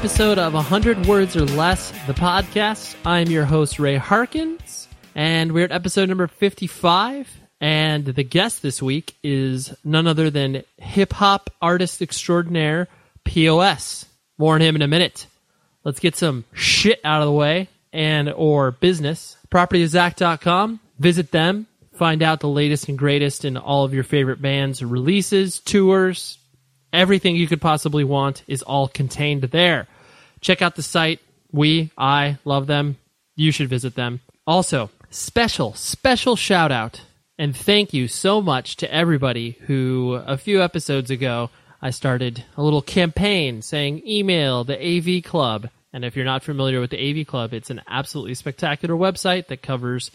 [0.00, 2.96] episode of 100 Words or Less, the podcast.
[3.04, 7.30] I'm your host, Ray Harkins, and we're at episode number 55.
[7.60, 12.88] And the guest this week is none other than hip hop artist extraordinaire,
[13.24, 14.06] POS.
[14.38, 15.26] More on him in a minute.
[15.84, 19.36] Let's get some shit out of the way and or business.
[19.50, 20.80] Propertyofzack.com.
[20.98, 21.66] Visit them.
[21.92, 26.38] Find out the latest and greatest in all of your favorite bands' releases, tours,
[26.92, 29.86] everything you could possibly want is all contained there.
[30.40, 31.20] Check out the site.
[31.52, 32.96] We, I love them.
[33.36, 34.20] You should visit them.
[34.46, 37.02] Also, special, special shout out
[37.40, 41.48] and thank you so much to everybody who a few episodes ago
[41.80, 45.70] I started a little campaign saying email the AV Club.
[45.90, 49.62] And if you're not familiar with the AV Club, it's an absolutely spectacular website that
[49.62, 50.10] covers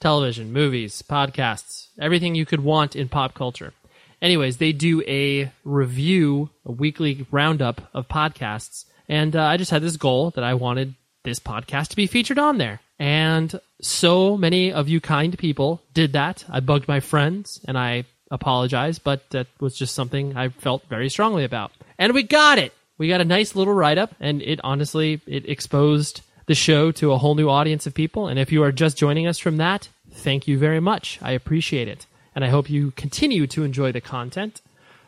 [0.00, 3.74] television, movies, podcasts, everything you could want in pop culture.
[4.22, 8.84] Anyways, they do a review, a weekly roundup of podcasts.
[9.08, 12.38] And uh, I just had this goal that I wanted this podcast to be featured
[12.38, 12.80] on there.
[12.98, 16.44] And so many of you kind people did that.
[16.48, 21.08] I bugged my friends and I apologize, but that was just something I felt very
[21.08, 21.72] strongly about.
[21.98, 22.72] And we got it.
[22.98, 27.12] We got a nice little write up and it honestly it exposed the show to
[27.12, 28.28] a whole new audience of people.
[28.28, 31.18] And if you are just joining us from that, thank you very much.
[31.22, 32.06] I appreciate it.
[32.34, 34.60] And I hope you continue to enjoy the content.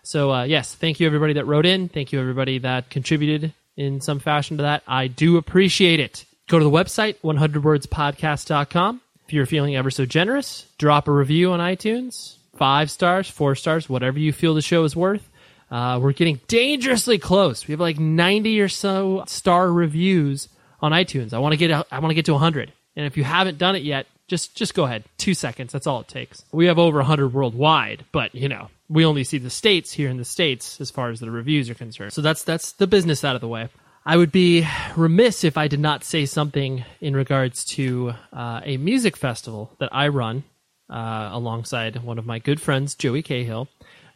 [0.02, 1.88] So, uh, yes, thank you everybody that wrote in.
[1.88, 4.82] Thank you everybody that contributed in some fashion to that.
[4.86, 6.24] I do appreciate it.
[6.48, 9.00] Go to the website, 100wordspodcast.com.
[9.26, 12.36] If you're feeling ever so generous, drop a review on iTunes.
[12.56, 15.26] Five stars, four stars, whatever you feel the show is worth.
[15.70, 17.66] Uh, we're getting dangerously close.
[17.66, 20.48] We have like 90 or so star reviews
[20.80, 21.32] on iTunes.
[21.32, 22.72] I want to get I want to get to 100.
[22.94, 25.04] And if you haven't done it yet, just just go ahead.
[25.18, 25.72] 2 seconds.
[25.72, 26.44] That's all it takes.
[26.52, 30.16] We have over 100 worldwide, but you know, we only see the states here in
[30.16, 32.12] the states as far as the reviews are concerned.
[32.12, 33.68] So that's that's the business out of the way.
[34.04, 34.66] I would be
[34.96, 39.90] remiss if I did not say something in regards to uh, a music festival that
[39.92, 40.42] I run
[40.90, 43.68] uh, alongside one of my good friends, Joey Cahill.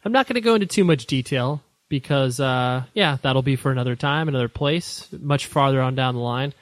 [0.03, 3.71] I'm not going to go into too much detail because, uh, yeah, that'll be for
[3.71, 6.53] another time, another place, much farther on down the line.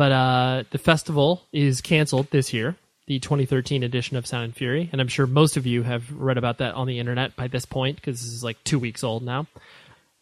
[0.00, 2.74] But uh, the festival is canceled this year,
[3.06, 6.38] the 2013 edition of Sound and Fury, and I'm sure most of you have read
[6.38, 9.22] about that on the internet by this point because this is like two weeks old
[9.22, 9.46] now.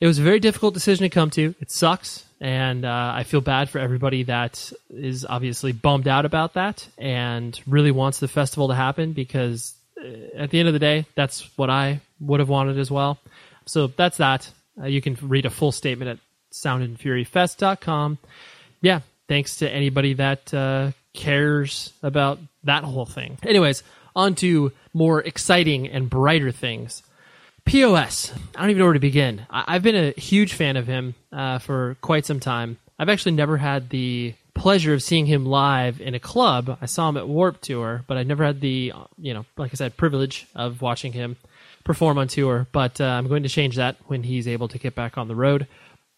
[0.01, 1.55] It was a very difficult decision to come to.
[1.61, 6.55] It sucks, and uh, I feel bad for everybody that is obviously bummed out about
[6.55, 10.09] that and really wants the festival to happen because uh,
[10.39, 13.21] at the end of the day, that's what I would have wanted as well.
[13.67, 14.51] So that's that.
[14.77, 16.19] Uh, you can read a full statement at
[16.53, 18.19] soundandfuryfest.com.
[18.81, 23.39] Yeah, thanks to anybody that uh, cares about that whole thing.
[23.43, 23.83] Anyways,
[24.17, 27.03] on to more exciting and brighter things.
[27.65, 28.33] POS.
[28.57, 29.47] I don't even know where to begin.
[29.51, 32.79] I- have been a huge fan of him uh, for quite some time.
[32.99, 36.79] I've actually never had the pleasure of seeing him live in a club.
[36.81, 39.77] I saw him at Warped Tour, but I never had the, you know, like I
[39.77, 41.37] said, privilege of watching him
[41.85, 42.67] perform on tour.
[42.73, 45.35] But uh, I'm going to change that when he's able to get back on the
[45.35, 45.67] road.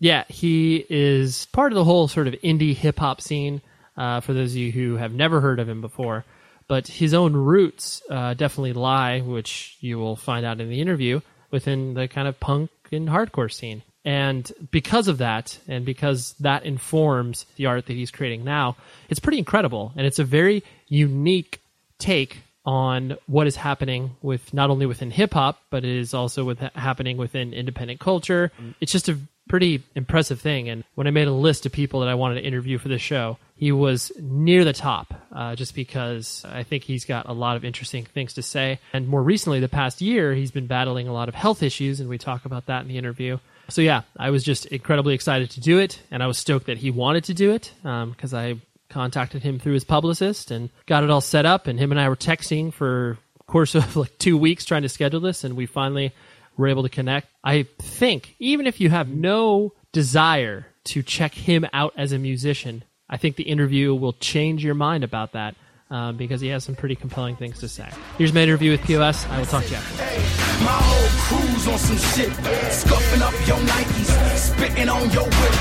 [0.01, 3.63] Yeah, he is part of the whole sort of indie hip hop scene.
[3.97, 6.25] Uh, for those of you who have never heard of him before,
[6.69, 11.21] but his own roots uh, definitely lie, which you will find out in the interview,
[11.51, 13.83] within the kind of punk and hardcore scene.
[14.05, 18.77] And because of that, and because that informs the art that he's creating now,
[19.11, 19.93] it's pretty incredible.
[19.97, 21.61] And it's a very unique
[21.99, 26.45] take on what is happening with not only within hip hop, but it is also
[26.45, 28.51] with happening within independent culture.
[28.81, 29.19] It's just a
[29.51, 30.69] pretty impressive thing.
[30.69, 33.03] And when I made a list of people that I wanted to interview for this
[33.03, 37.57] show, he was near the top, uh, just because I think he's got a lot
[37.57, 38.79] of interesting things to say.
[38.93, 42.09] And more recently, the past year, he's been battling a lot of health issues, and
[42.09, 43.39] we talk about that in the interview.
[43.71, 46.79] So yeah, I was just incredibly excited to do it, and I was stoked that
[46.79, 48.57] he wanted to do it because um, I
[48.89, 51.67] contacted him through his publicist and got it all set up.
[51.67, 53.19] And him and I were texting for
[53.51, 56.13] course of like two weeks trying to schedule this, and we finally
[56.61, 57.29] were able to connect.
[57.43, 62.85] I think even if you have no desire to check him out as a musician,
[63.09, 65.57] I think the interview will change your mind about that.
[65.91, 67.89] Um, because he has some pretty compelling things to say.
[68.17, 69.27] Here's my interview with POS.
[69.27, 70.05] I will talk to you after.
[70.05, 70.23] Hey,
[70.65, 72.31] my whole crew's on some shit,
[72.71, 75.55] scuffing up your Nikes, spitting on your whip,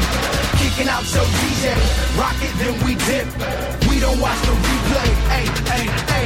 [0.62, 1.74] kicking out your DJ,
[2.22, 3.26] rock it, then we dip.
[3.90, 5.10] We don't watch the replay.
[5.34, 6.26] Hey, hey, hey.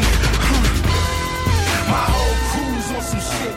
[1.87, 3.52] My whole crew's on some shit.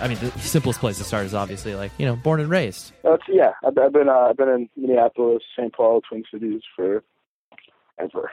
[0.00, 2.92] I mean, the simplest place to start is obviously like you know, born and raised.
[3.02, 3.52] That's yeah.
[3.66, 5.72] I've, I've been uh, I've been in Minneapolis, St.
[5.72, 7.02] Paul, Twin Cities for
[7.98, 8.30] ever.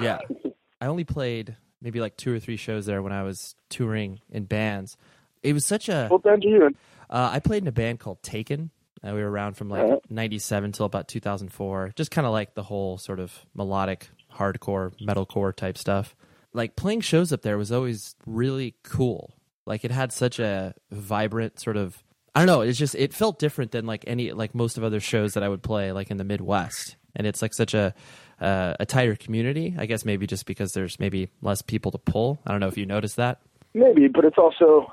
[0.00, 0.18] Yeah,
[0.80, 4.44] I only played maybe like two or three shows there when I was touring in
[4.44, 4.96] bands.
[5.42, 6.08] It was such a.
[6.08, 6.74] What band are you in?
[7.08, 8.70] Uh, I played in a band called Taken.
[9.02, 10.00] Uh, we were around from like Uh-huh.
[10.10, 11.92] 97 till about 2004.
[11.96, 16.16] Just kind of like the whole sort of melodic, hardcore, metalcore type stuff.
[16.52, 19.34] Like playing shows up there was always really cool.
[19.68, 22.02] Like it had such a vibrant sort of.
[22.34, 22.62] I don't know.
[22.62, 25.48] It's just it felt different than like any like most of other shows that I
[25.48, 26.96] would play like in the Midwest.
[27.14, 27.94] And it's like such a
[28.40, 29.74] uh, a tighter community.
[29.78, 32.38] I guess maybe just because there's maybe less people to pull.
[32.46, 33.40] I don't know if you noticed that.
[33.74, 34.90] Maybe, but it's also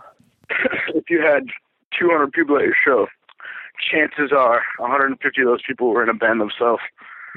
[0.90, 1.46] if you had
[2.00, 3.08] 200 people at your show,
[3.92, 6.82] chances are 150 of those people were in a band themselves.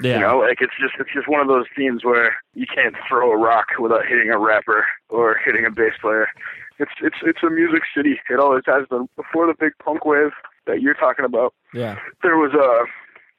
[0.00, 0.14] Yeah.
[0.14, 3.32] You know, like it's just it's just one of those themes where you can't throw
[3.32, 6.28] a rock without hitting a rapper or hitting a bass player.
[6.78, 8.20] It's it's it's a music city.
[8.30, 9.08] It always has been.
[9.16, 10.30] Before the big punk wave
[10.66, 11.96] that you're talking about, Yeah.
[12.22, 12.84] there was a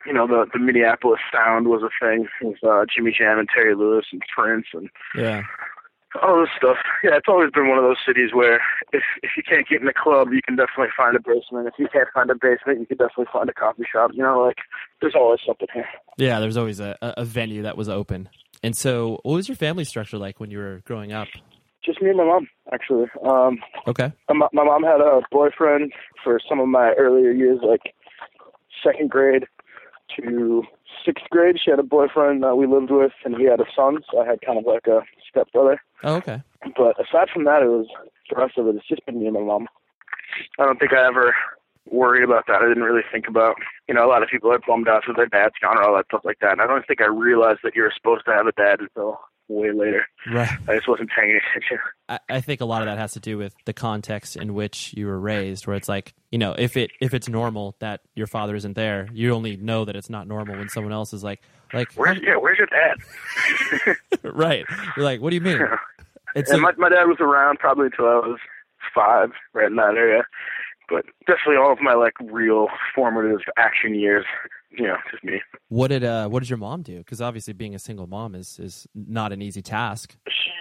[0.07, 3.75] you know the the Minneapolis sound was a thing with uh, Jimmy Jam and Terry
[3.75, 5.43] Lewis and Prince and Yeah.
[6.23, 6.77] all this stuff.
[7.03, 9.87] Yeah, it's always been one of those cities where if if you can't get in
[9.87, 11.67] a club, you can definitely find a basement.
[11.67, 14.11] If you can't find a basement, you can definitely find a coffee shop.
[14.13, 14.57] You know, like
[15.01, 15.85] there's always something here.
[16.17, 18.27] Yeah, there's always a, a a venue that was open.
[18.63, 21.29] And so, what was your family structure like when you were growing up?
[21.89, 23.07] Just me and my mom, actually.
[23.27, 23.57] Um,
[23.87, 24.11] Okay.
[24.31, 25.91] my, my mom had a boyfriend
[26.23, 27.95] for some of my earlier years, like
[28.83, 29.45] second grade
[30.15, 30.63] to
[31.03, 31.57] sixth grade.
[31.63, 33.97] She had a boyfriend that we lived with, and he had a son.
[34.11, 35.81] So I had kind of like a stepbrother.
[36.03, 36.43] Oh, okay.
[36.77, 37.87] But aside from that, it was
[38.29, 38.75] the rest of it.
[38.75, 39.67] It's just been me and my mom.
[40.59, 41.33] I don't think I ever
[41.89, 42.61] worried about that.
[42.61, 43.55] I didn't really think about,
[43.87, 45.95] you know, a lot of people are bummed out that their dad's gone or all
[45.95, 46.51] that stuff like that.
[46.51, 49.19] And I don't think I realized that you're supposed to have a dad until
[49.49, 50.05] way later.
[50.31, 50.49] Right.
[50.67, 51.79] I just wasn't paying attention.
[52.07, 54.93] I, I think a lot of that has to do with the context in which
[54.95, 58.27] you were raised, where it's like, you know, if it if it's normal that your
[58.27, 61.41] father isn't there, you only know that it's not normal when someone else is like,
[61.73, 62.37] like, Where's yeah?
[62.37, 63.95] Where's your dad?
[64.23, 64.65] right?
[64.95, 65.61] You're like, what do you mean?
[66.35, 68.39] It's and like- my my dad was around probably until I was
[68.93, 70.23] five, right in that area.
[70.89, 74.25] But definitely all of my like real formative action years,
[74.77, 75.41] know, just me.
[75.69, 76.97] what did uh what did your mom do?
[76.99, 80.15] Because obviously, being a single mom is is not an easy task.
[80.27, 80.51] She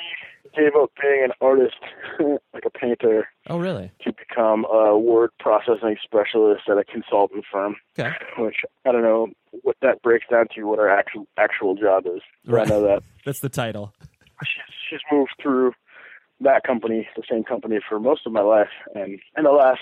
[0.56, 1.76] gave up being an artist,
[2.52, 3.93] like a painter, Oh, really?
[4.05, 7.76] to become a word processing specialist at a consultant firm.
[7.99, 8.10] Okay.
[8.38, 8.56] Which
[8.87, 9.28] I don't know
[9.62, 12.22] what that breaks down to, what her actual actual job is.
[12.46, 12.66] Right.
[12.66, 13.93] I know that That's the title.
[14.43, 15.72] she's she's moved through
[16.40, 19.81] that company, the same company, for most of my life, and in the last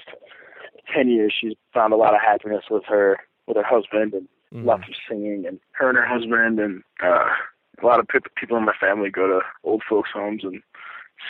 [0.94, 4.64] ten years, she's found a lot of happiness with her with her husband and Mhm.
[4.64, 7.28] lots of singing, and her and her husband and uh,
[7.82, 10.62] a lot of pe- people in my family go to old folks' homes and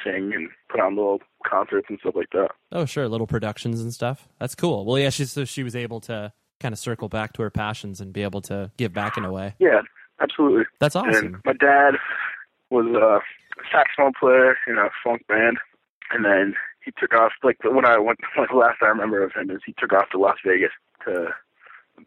[0.04, 2.50] sing and put on little concerts and stuff like that.
[2.72, 4.28] Oh, sure, little productions and stuff.
[4.38, 4.84] That's cool.
[4.84, 8.00] Well, yeah, she so she was able to kind of circle back to her passions
[8.00, 9.54] and be able to give back in a way.
[9.58, 9.80] Yeah,
[10.20, 10.64] absolutely.
[10.78, 11.14] That's awesome.
[11.26, 11.94] And my dad
[12.70, 13.20] was a
[13.72, 15.58] saxophone player in a funk band,
[16.10, 16.54] and then
[16.84, 17.32] he took off.
[17.42, 20.10] Like when I went, like the last I remember of him is he took off
[20.10, 20.72] to Las Vegas
[21.06, 21.28] to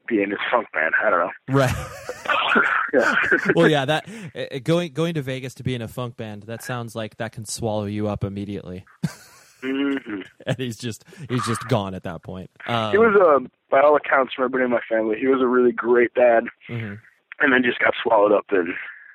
[0.07, 0.93] be in his funk band.
[1.03, 1.55] I don't know.
[1.55, 1.75] Right.
[2.93, 3.15] Yeah.
[3.55, 6.63] well, yeah, that uh, going going to Vegas to be in a funk band, that
[6.63, 8.85] sounds like that can swallow you up immediately.
[9.61, 12.49] hmm and he's just he's just gone at that point.
[12.67, 15.47] Um, He was a, by all accounts, from everybody in my family, he was a
[15.47, 16.99] really great dad, mhm.
[17.39, 18.73] and then just got swallowed up in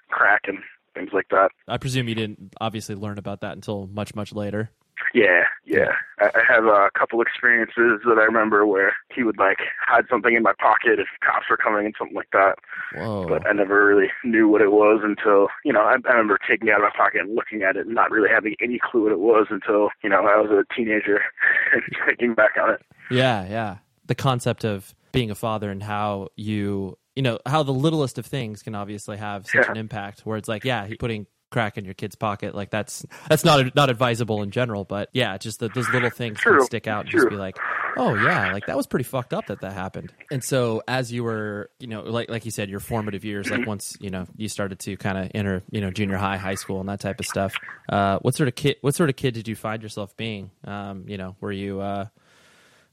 [0.08, 0.58] crack and
[0.94, 1.50] things like that.
[1.66, 4.70] I presume you didn't obviously learn about that until much much later.
[5.12, 5.92] Yeah, yeah.
[6.18, 10.42] I, have a couple experiences that I remember where he would like hide something in
[10.42, 12.56] my pocket if cops were coming and something like that.
[12.96, 13.26] Whoa.
[13.28, 16.68] But I never really knew what it was until you know I, I remember taking
[16.68, 19.04] it out of my pocket and looking at it and not really having any clue
[19.04, 21.20] what it was until you know I was a teenager
[21.72, 22.82] and thinking back on it.
[23.10, 23.76] Yeah, yeah.
[24.06, 28.26] The concept of being a father and how you, you know, how the littlest of
[28.26, 29.70] things can obviously have such Yeah.
[29.70, 30.26] an impact.
[30.26, 33.75] Where it's like, yeah, he's putting crack in your kid's pocket, like that's that's not
[33.76, 37.02] not advisable in general, but yeah, just that those little things can True, stick out
[37.02, 37.20] and true.
[37.20, 37.56] just be like,
[37.96, 40.12] oh yeah, like that was pretty fucked up that that happened.
[40.30, 43.64] And so as you were, you know, like like you said, your formative years, like
[43.66, 46.80] once you know you started to kind of enter, you know, junior high, high school,
[46.80, 47.56] and that type of stuff.
[47.88, 48.76] Uh, what sort of kid?
[48.80, 50.50] What sort of kid did you find yourself being?
[50.64, 52.06] Um, you know, were you uh,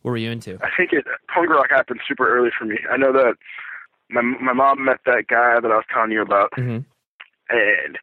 [0.04, 0.60] what were you into?
[0.62, 2.78] I think it punk rock happened super early for me.
[2.92, 3.36] I know that
[4.12, 6.80] my my mom met that guy that I was telling you about, hmm
[7.50, 7.98] and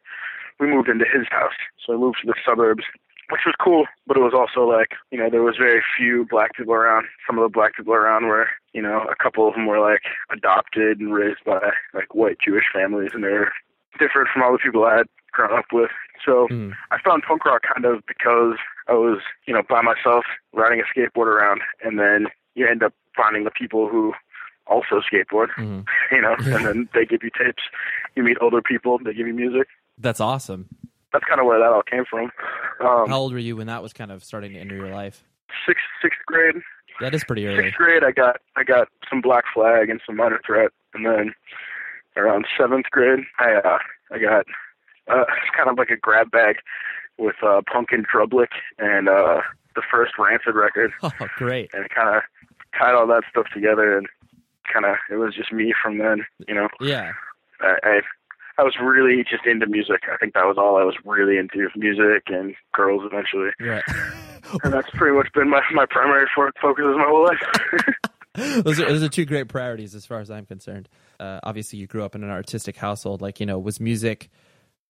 [0.59, 1.53] we moved into his house.
[1.85, 2.83] So we moved to the suburbs,
[3.29, 6.53] which was cool, but it was also like, you know, there was very few black
[6.55, 7.07] people around.
[7.25, 10.01] Some of the black people around were, you know, a couple of them were like
[10.31, 13.53] adopted and raised by like white Jewish families and they're
[13.99, 15.91] different from all the people I had grown up with.
[16.25, 16.73] So Mm.
[16.91, 20.83] I found punk rock kind of because I was, you know, by myself riding a
[20.99, 24.13] skateboard around and then you end up finding the people who
[24.67, 25.85] also skateboard, Mhm.
[26.11, 27.63] you know, and then they give you tapes.
[28.15, 29.67] You meet older people, they give you music
[29.99, 30.67] That's awesome.
[31.13, 32.31] that's kind of where that all came from.
[32.81, 35.23] Um, How old were you when that was kind of starting to enter your life?
[35.65, 36.55] sixth sixth grade.
[37.01, 37.63] That is pretty early.
[37.63, 41.33] Sixth grade, I got I got some Black Flag and some Minor Threat, and then
[42.17, 43.77] around seventh grade, I uh,
[44.11, 44.45] I got
[45.07, 45.25] uh,
[45.57, 46.57] kind of like a grab bag
[47.17, 49.41] with uh, Punk in Drublic and uh,
[49.75, 51.69] the first Rancid record, Oh, great.
[51.73, 52.21] and it kind of
[52.77, 54.07] tied all that stuff together, and
[54.71, 56.25] kind of it was just me from then.
[56.47, 57.11] You know, Yeah.
[57.61, 58.01] I, I
[58.59, 60.01] I was really just into music.
[60.11, 63.83] I think that was all I was really into, music and girls eventually, Right.
[64.63, 68.63] and that's pretty much been my my primary fo- focus my whole life.
[68.63, 70.89] those are those are two great priorities as far as I'm concerned.
[71.19, 73.21] Uh, obviously, you grew up in an artistic household.
[73.21, 74.29] Like, you know, was music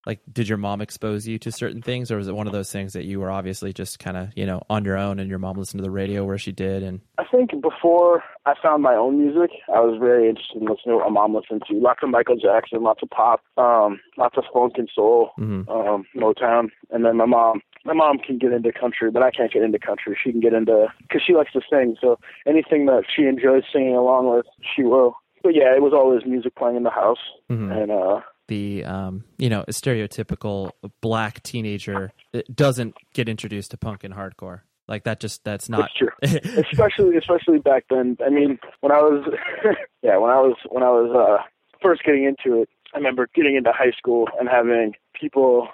[0.05, 0.19] like?
[0.31, 2.93] Did your mom expose you to certain things, or was it one of those things
[2.93, 5.57] that you were obviously just kind of you know on your own, and your mom
[5.57, 9.19] listened to the radio where she did, and I think before I found my own
[9.19, 11.75] music, I was very interested in listening to what my mom listened to.
[11.77, 15.69] Lots of Michael Jackson, lots of pop, um, lots of funk and soul, Mhm.
[15.69, 16.69] um, Motown.
[16.91, 19.79] And then my mom, my mom can get into country, but I can't get into
[19.79, 20.17] country.
[20.21, 21.95] She can get into, because she likes to sing.
[22.01, 25.15] So anything that she enjoys singing along with, she will.
[25.43, 27.19] But yeah, it was always music playing in the house.
[27.49, 27.71] Mhm.
[27.71, 32.11] And, uh, the um, you know stereotypical black teenager
[32.53, 34.61] doesn't get introduced to punk and hardcore.
[34.87, 35.89] Like that, just that's not
[36.21, 36.61] It's true.
[36.71, 38.17] especially especially back then.
[38.25, 39.23] I mean, when I was
[40.01, 41.43] yeah, when I was when I was uh
[41.81, 45.67] first getting into it, I remember getting into high school and having people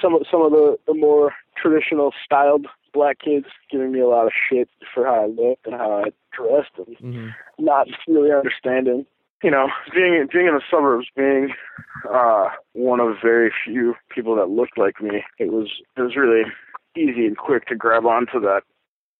[0.00, 4.26] some of some of the the more traditional styled black kids giving me a lot
[4.26, 7.34] of shit for how I looked and how I dressed and Mhm.
[7.58, 9.04] not really understanding.
[9.42, 11.52] You know, being being in the suburbs, being
[12.12, 16.42] uh one of very few people that looked like me, it was it was really
[16.96, 18.62] easy and quick to grab onto that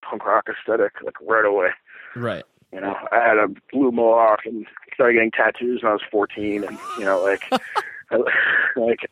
[0.02, 1.68] punk rock aesthetic like right away.
[2.16, 2.44] right.
[2.72, 6.62] You know, I had a blue mohawk and started getting tattoos when I was 14,
[6.62, 7.42] and you know, like,
[8.12, 8.16] I,
[8.76, 9.10] like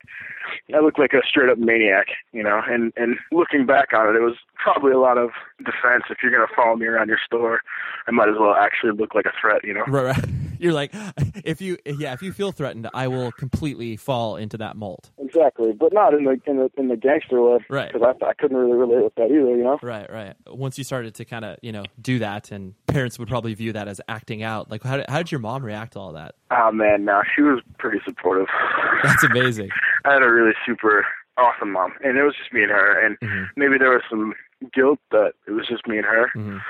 [0.72, 2.06] I looked like a straight up maniac.
[2.32, 6.04] You know, and and looking back on it, it was probably a lot of defense.
[6.08, 7.62] If you're gonna follow me around your store,
[8.06, 9.64] I might as well actually look like a threat.
[9.64, 9.84] You know.
[9.88, 10.24] Right, right.
[10.58, 10.90] You're like,
[11.44, 15.10] if you, yeah, if you feel threatened, I will completely fall into that mold.
[15.18, 17.92] Exactly, but not in the in the in the gangster way, Right.
[17.92, 19.78] Because I I couldn't really relate with that either, you know.
[19.82, 20.34] Right, right.
[20.46, 23.72] Once you started to kind of, you know, do that, and parents would probably view
[23.72, 24.70] that as acting out.
[24.70, 26.34] Like, how did, how did your mom react to all that?
[26.50, 28.46] Oh man, no, she was pretty supportive.
[29.02, 29.70] That's amazing.
[30.04, 31.04] I had a really super
[31.36, 33.04] awesome mom, and it was just me and her.
[33.04, 33.46] And Mhm.
[33.56, 34.34] maybe there was some
[34.74, 36.60] guilt that it was just me and her, Mhm.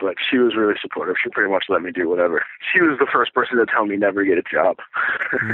[0.00, 1.16] But she was really supportive.
[1.22, 2.44] She pretty much let me do whatever.
[2.72, 4.76] She was the first person to tell me never get a job.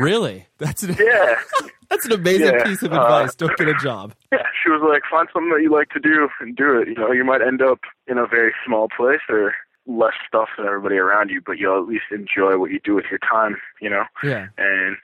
[0.00, 0.46] Really?
[0.58, 1.36] That's an, yeah,
[1.90, 3.34] that's an amazing Yeah, piece of uh, advice.
[3.34, 4.14] Don't get a job.
[4.32, 4.42] yeah.
[4.62, 6.88] She was like, find something that you like to do and do it.
[6.88, 9.54] You know, you might end up in a very small place or
[9.86, 13.04] less stuff than everybody around you, but you'll at least enjoy what you do with
[13.10, 13.56] your time.
[13.80, 14.04] You know.
[14.22, 14.46] Yeah.
[14.58, 14.96] and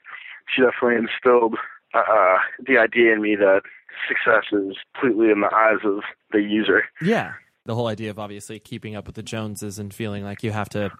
[0.53, 1.55] she definitely instilled
[1.93, 3.61] uh, the idea in me that
[4.07, 6.83] success is completely in the eyes of the user.
[7.01, 7.33] Yeah.
[7.65, 10.69] The whole idea of obviously keeping up with the Joneses and feeling like you have
[10.69, 10.91] to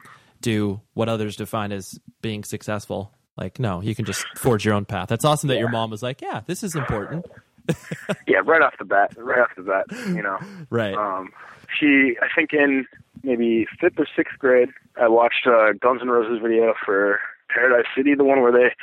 [0.41, 3.13] do what others define as being successful.
[3.37, 5.07] Like, no, you can just forge your own path.
[5.09, 7.25] That's awesome that your mom was like, yeah, this is important.
[8.27, 10.37] Yeah, right off the bat, right off the bat, you know.
[10.69, 10.95] Right.
[10.95, 11.29] Um,
[11.79, 12.85] she, I think in
[13.23, 18.15] maybe fifth or sixth grade, I watched uh, Guns N' Roses video for Paradise City,
[18.15, 18.73] the one where they,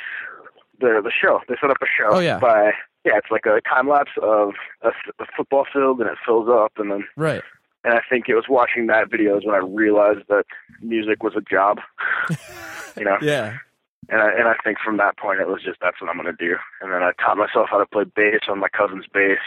[0.79, 2.15] the the show, they set up a show.
[2.15, 2.39] Oh, yeah.
[2.39, 2.71] By
[3.05, 4.91] yeah, it's like a time lapse of a
[5.35, 7.43] football field, and it fills up, and then right.
[7.83, 10.45] And I think it was watching that video is when I realized that
[10.81, 11.79] music was a job.
[12.97, 13.57] you know, Yeah.
[14.09, 16.33] and I and I think from that point it was just that's what I'm gonna
[16.33, 16.55] do.
[16.81, 19.39] And then I taught myself how to play bass on my cousin's bass.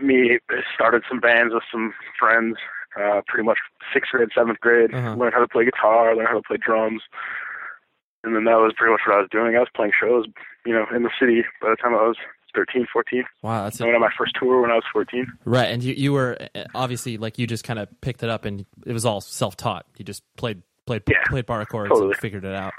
[0.00, 0.38] Me
[0.74, 2.56] started some bands with some friends,
[2.98, 3.58] uh, pretty much
[3.92, 4.94] sixth grade, seventh grade.
[4.94, 5.14] Uh-huh.
[5.14, 7.02] Learned how to play guitar, learned how to play drums.
[8.24, 9.56] And then that was pretty much what I was doing.
[9.56, 10.26] I was playing shows,
[10.66, 12.16] you know, in the city by the time I was
[12.54, 13.24] 13, 14.
[13.42, 13.64] Wow.
[13.64, 15.26] That's I went on my first tour when I was 14.
[15.44, 15.66] right.
[15.66, 18.64] And you, you were uh, obviously like you just kind of picked it up and
[18.86, 19.86] it was all self taught.
[19.96, 22.08] You just played, played, Yeah, played bar chords totally.
[22.12, 22.72] and figured it out.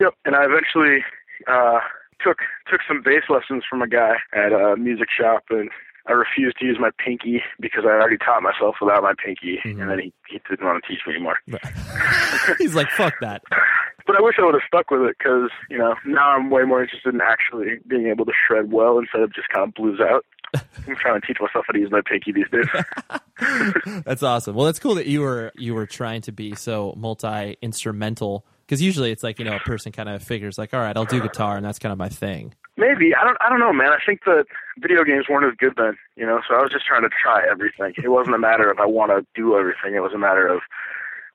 [0.00, 0.14] Yep.
[0.24, 1.04] And I eventually
[1.46, 1.80] uh,
[2.22, 2.38] took
[2.70, 5.68] took some bass lessons from a guy at a music shop, and
[6.06, 9.80] I refused to use my pinky because I already taught myself without my pinky, Mhm.
[9.82, 11.36] and then he, he didn't want to teach me anymore.
[12.58, 13.42] He's like, fuck that.
[14.10, 16.64] But I wish I would have stuck with it because you know now I'm way
[16.64, 20.00] more interested in actually being able to shred well instead of just kind of blues
[20.00, 20.26] out.
[20.88, 22.66] I'm trying to teach myself how to use my pinky these days.
[24.04, 24.56] That's awesome.
[24.56, 28.82] Well, that's cool that you were you were trying to be so multi instrumental because
[28.82, 31.20] usually it's like you know a person kind of figures like, all right, I'll do
[31.20, 32.52] guitar and that's kind of my thing.
[32.76, 33.36] Maybe I don't.
[33.40, 33.92] I don't know, man.
[33.92, 34.46] I think that
[34.80, 36.40] video games weren't as good then, you know.
[36.48, 37.94] So I was just trying to try everything.
[38.02, 39.94] It wasn't a matter of I want to do everything.
[39.94, 40.62] It was a matter of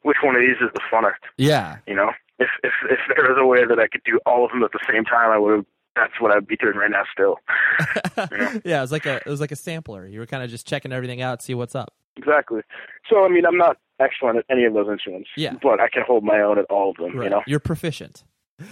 [0.02, 1.24] which one of these is the funnest.
[1.38, 4.46] Yeah, You know, if if if there was a way that I could do all
[4.46, 5.66] of them at the same time, I would have.
[5.96, 7.04] That's what I'd be doing right now.
[7.14, 7.38] Still,
[8.66, 8.80] yeah.
[8.80, 10.06] It was like a it was like a sampler.
[10.06, 11.94] You were kind of just checking everything out, see what's up.
[12.18, 12.62] exactly.
[13.10, 15.30] So I mean, I'm not excellent at any of those instruments.
[15.38, 15.54] Yeah.
[15.62, 17.18] But I can hold my own at all of them.
[17.18, 17.24] Right.
[17.26, 17.42] You know.
[17.48, 18.26] You're proficient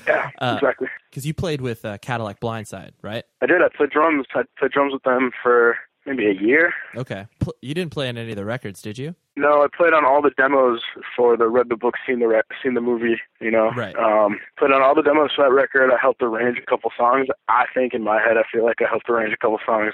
[0.06, 0.32] Yeah.
[0.40, 0.88] Uh, exactly.
[1.10, 3.24] because you played with uh, Cadillac Blindside, right?
[3.42, 3.62] I did.
[3.62, 4.26] I played drums.
[4.36, 6.74] I played drums with them for maybe a year.
[6.96, 7.28] Okay.
[7.62, 9.16] You didn't play on any of the records, did you?
[9.36, 10.82] No, I played on all the demos
[11.16, 13.20] for the read the book, seen the re- seen the movie.
[13.40, 13.96] You know, Right.
[13.96, 15.92] Um, played on all the demos for that record.
[15.92, 17.28] I helped arrange a couple songs.
[17.48, 19.94] I think in my head, I feel like I helped arrange a couple songs.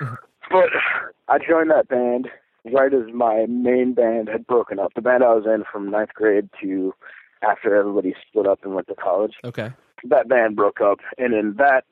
[0.50, 0.70] but
[1.28, 2.28] I joined that band
[2.72, 4.92] right as my main band had broken up.
[4.94, 6.94] The band I was in from ninth grade to
[7.42, 9.34] after everybody split up and went to college.
[9.44, 9.70] Okay.
[10.04, 11.84] That band broke up, and in that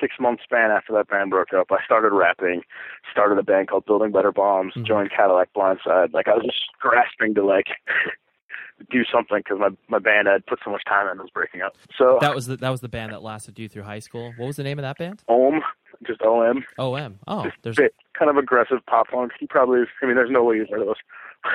[0.00, 2.62] six month span after that band broke up, I started rapping,
[3.10, 4.84] started a band called Building Better Bombs, Mhm.
[4.84, 6.12] joined Cadillac Blindside.
[6.12, 7.68] Like I was just grasping to like
[8.90, 11.60] do something because my my band had put so much time in and was breaking
[11.62, 11.76] up.
[11.96, 14.32] So That was the that was the band that lasted you through high school.
[14.36, 15.22] What was the name of that band?
[15.28, 15.60] OM,
[16.06, 17.18] just OM, OM.
[17.26, 19.32] Oh, just there's bit kind of aggressive pop punk.
[19.40, 20.96] You probably, I mean, there's no way you've heard of those.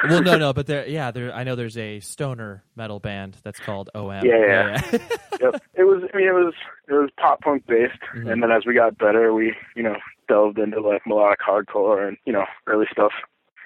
[0.09, 1.33] Well, no, no, but there, yeah, there.
[1.33, 4.25] I know there's a stoner metal band that's called OM.
[4.25, 4.81] Yeah, yeah.
[4.91, 4.99] yeah.
[5.41, 5.61] yep.
[5.75, 6.03] It was.
[6.13, 6.53] I mean, it was.
[6.87, 8.31] It was pop punk based, Mhm.
[8.31, 9.95] and then as we got better, we, you know,
[10.27, 13.11] delved into like melodic hardcore and you know early stuff.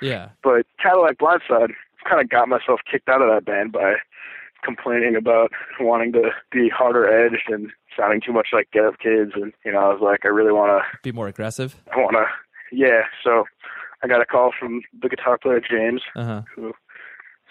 [0.01, 0.29] yeah.
[0.43, 1.71] But Cadillac Blindside
[2.07, 3.95] kind of got myself kicked out of that band by
[4.63, 9.31] complaining about wanting to be harder edged and sounding too much like Get Up Kids,
[9.35, 10.97] and you know, I was like, I really want to.
[11.03, 11.75] Be more aggressive.
[11.93, 12.25] I want to.
[12.71, 13.03] Yeah.
[13.23, 13.45] So
[14.03, 16.41] I got a call from the guitar player James, Uh huh.
[16.55, 16.73] who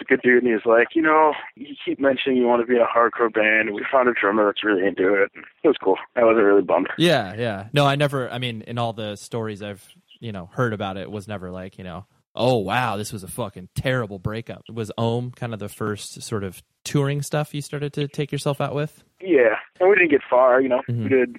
[0.00, 2.76] a good dude, and he's like, you know, you keep mentioning you want to be
[2.76, 5.28] in a hardcore band, and we found a drummer that's really into it.
[5.64, 5.96] It was cool.
[6.14, 6.86] I wasn't really bummed.
[6.98, 7.66] Yeah, yeah.
[7.72, 8.30] No, I never.
[8.30, 9.84] I mean, in all the stories I've
[10.20, 13.24] you know heard about it, it was never like you know, oh wow, this was
[13.24, 14.62] a fucking terrible breakup.
[14.72, 18.60] Was OM kind of the first sort of touring stuff you started to take yourself
[18.60, 19.02] out with?
[19.20, 20.60] Yeah, and we didn't get far.
[20.60, 21.02] You know, Mhm.
[21.02, 21.36] we did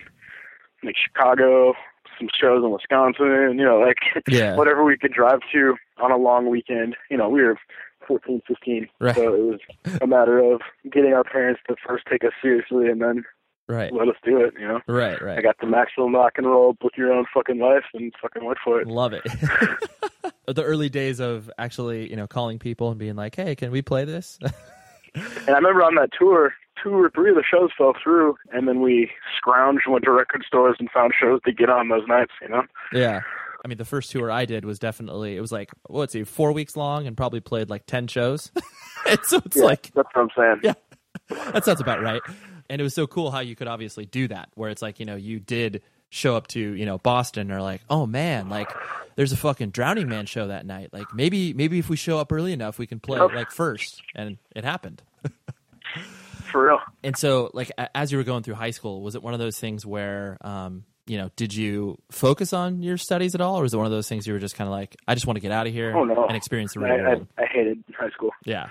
[0.84, 1.76] like Chicago,
[2.19, 3.58] some shows in Wisconsin.
[3.58, 4.55] You know, like Yeah.
[4.55, 6.95] whatever we could drive to on a long weekend.
[7.10, 7.58] You know, we were
[8.08, 9.15] 14, 15, Right.
[9.15, 9.60] so it was
[10.01, 13.23] a matter of getting our parents to first take us seriously and then
[13.67, 13.93] Right.
[13.93, 14.53] let us do it.
[14.60, 14.79] You know.
[14.88, 15.21] Right.
[15.21, 15.38] Right.
[15.38, 18.88] I got the Maximum Rocknroll, book your own fucking life, and fucking went for it.
[18.88, 19.23] Love it.
[20.47, 23.82] the early days of actually, you know, calling people and being like, "Hey, can we
[23.84, 24.39] play this?"
[25.13, 28.68] And I remember on that tour, two or three of the shows fell through, and
[28.68, 29.10] then we
[29.42, 32.32] scrounged, went to record stores, and found shows to get on those nights.
[32.42, 32.63] You know.
[32.94, 33.22] yeah.
[33.63, 36.54] I mean, the first tour I did was definitely it was like what's it, four
[36.54, 38.52] weeks long, and probably played like ten shows.
[39.24, 40.60] so it's Yeah, like that's what I'm saying.
[40.63, 40.74] Yeah.
[41.52, 42.22] that sounds about right.
[42.70, 45.06] And it was so cool how you could obviously do that, where it's like you
[45.06, 48.72] know you did show up to you know Boston, or like oh man, like
[49.18, 50.94] there's a fucking Drowningman show that night.
[50.94, 53.34] Like maybe maybe if we show up early enough, we can play Yep.
[53.34, 55.02] like first, and it happened.
[56.51, 56.79] For real.
[57.03, 59.59] And so, like, as you were going through high school, was it one of those
[59.59, 63.73] things where, um, you know, did you focus on your studies at all, or was
[63.73, 65.41] it one of those things you were just kind of like, I just want to
[65.41, 66.25] get out of here Oh, no.
[66.27, 67.27] and experience the real I, I, world?
[67.38, 68.31] I hated high school.
[68.45, 68.67] Yeah.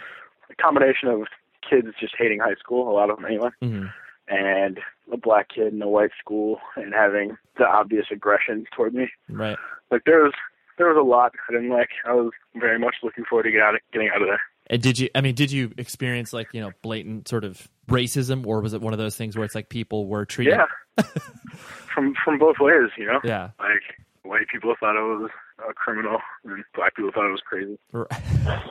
[0.51, 1.23] A combination of
[1.69, 3.87] kids just hating high school, a lot of them anyway, hmm
[4.31, 4.79] and
[5.11, 9.09] a black kid in a white school and having the obvious aggression toward me.
[9.31, 9.57] Right.
[9.91, 10.35] Like there was
[10.77, 11.89] there was a lot I didn't like.
[12.07, 14.41] I was very much looking forward to get out of, getting out of there.
[14.71, 15.09] And did you?
[15.15, 18.81] I mean, did you experience like you know blatant sort of racism, or was it
[18.81, 20.59] one of those things where it's like people were treated?
[20.59, 21.05] Yeah.
[21.95, 23.21] from from both ways, you know.
[23.25, 23.51] Yeah.
[23.59, 23.83] Like
[24.23, 25.31] white people thought I was
[25.69, 27.79] a criminal, and black people thought it was crazy.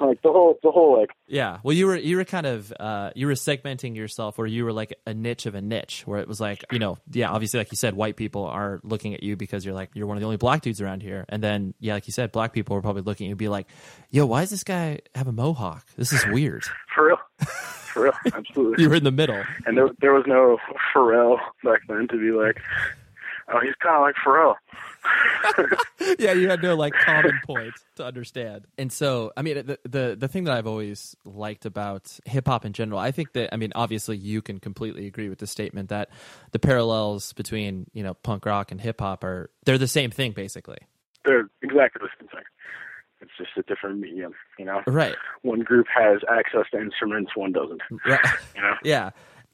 [0.02, 1.60] Like the whole the whole like Yeah.
[1.64, 4.74] Well, you were you were kind of uh, you were segmenting yourself, where you were
[4.74, 7.72] like a niche of a niche, where it was like you know, yeah, obviously, like
[7.72, 10.26] you said, white people are looking at you because you're like you're one of the
[10.26, 13.04] only black dudes around here, and then yeah, like you said, black people are probably
[13.04, 13.68] looking at you and be like,
[14.10, 15.86] yo, why does this guy have a mohawk?
[15.96, 16.64] This is weird.
[16.96, 18.84] for real, for real, absolutely.
[18.84, 19.44] you were in the middle.
[19.66, 20.58] And there there was no
[20.94, 22.62] Pharrell back then to be like,
[23.50, 24.56] oh, he's kind of like Pharrell.
[26.20, 28.66] yeah, you had no like common point to understand.
[28.78, 32.66] And so, I mean, the the the thing that I've always liked about hip hop
[32.66, 35.90] in general, I think that I mean, obviously, you can completely agree with the statement
[35.90, 36.10] that
[36.52, 40.32] the parallels between you know punk rock and hip hop are they're the same thing
[40.32, 40.78] basically.
[41.26, 42.44] They're exactly the same thing.
[43.20, 44.82] It's just a different medium, you know.
[44.86, 45.16] Right.
[45.42, 47.82] One group has access to instruments, one doesn't.
[48.06, 48.20] Right.
[48.56, 48.74] You know.
[48.84, 49.10] yeah.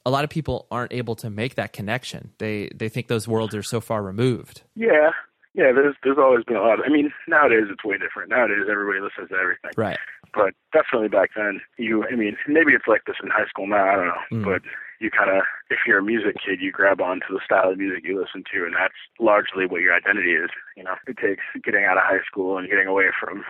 [0.06, 2.32] A lot of people aren't able to make that connection.
[2.36, 4.62] They they think those worlds are so far removed.
[4.74, 5.10] Yeah,
[5.54, 5.72] yeah.
[5.72, 6.80] There's there's always been a lot.
[6.80, 8.30] Of, I mean, nowadays it's way different.
[8.30, 9.72] Nowadays everybody listens to everything.
[9.76, 9.98] Right.
[10.34, 12.04] But definitely back then, you.
[12.04, 13.86] I mean, maybe it's like this in high school now.
[13.86, 14.24] I don't know.
[14.32, 14.44] Mm.
[14.44, 14.62] But
[15.00, 18.04] you kind of, if you're a music kid, you grab onto the style of music
[18.04, 20.50] you listen to, and that's largely what your identity is.
[20.76, 23.44] You know, it takes getting out of high school and getting away from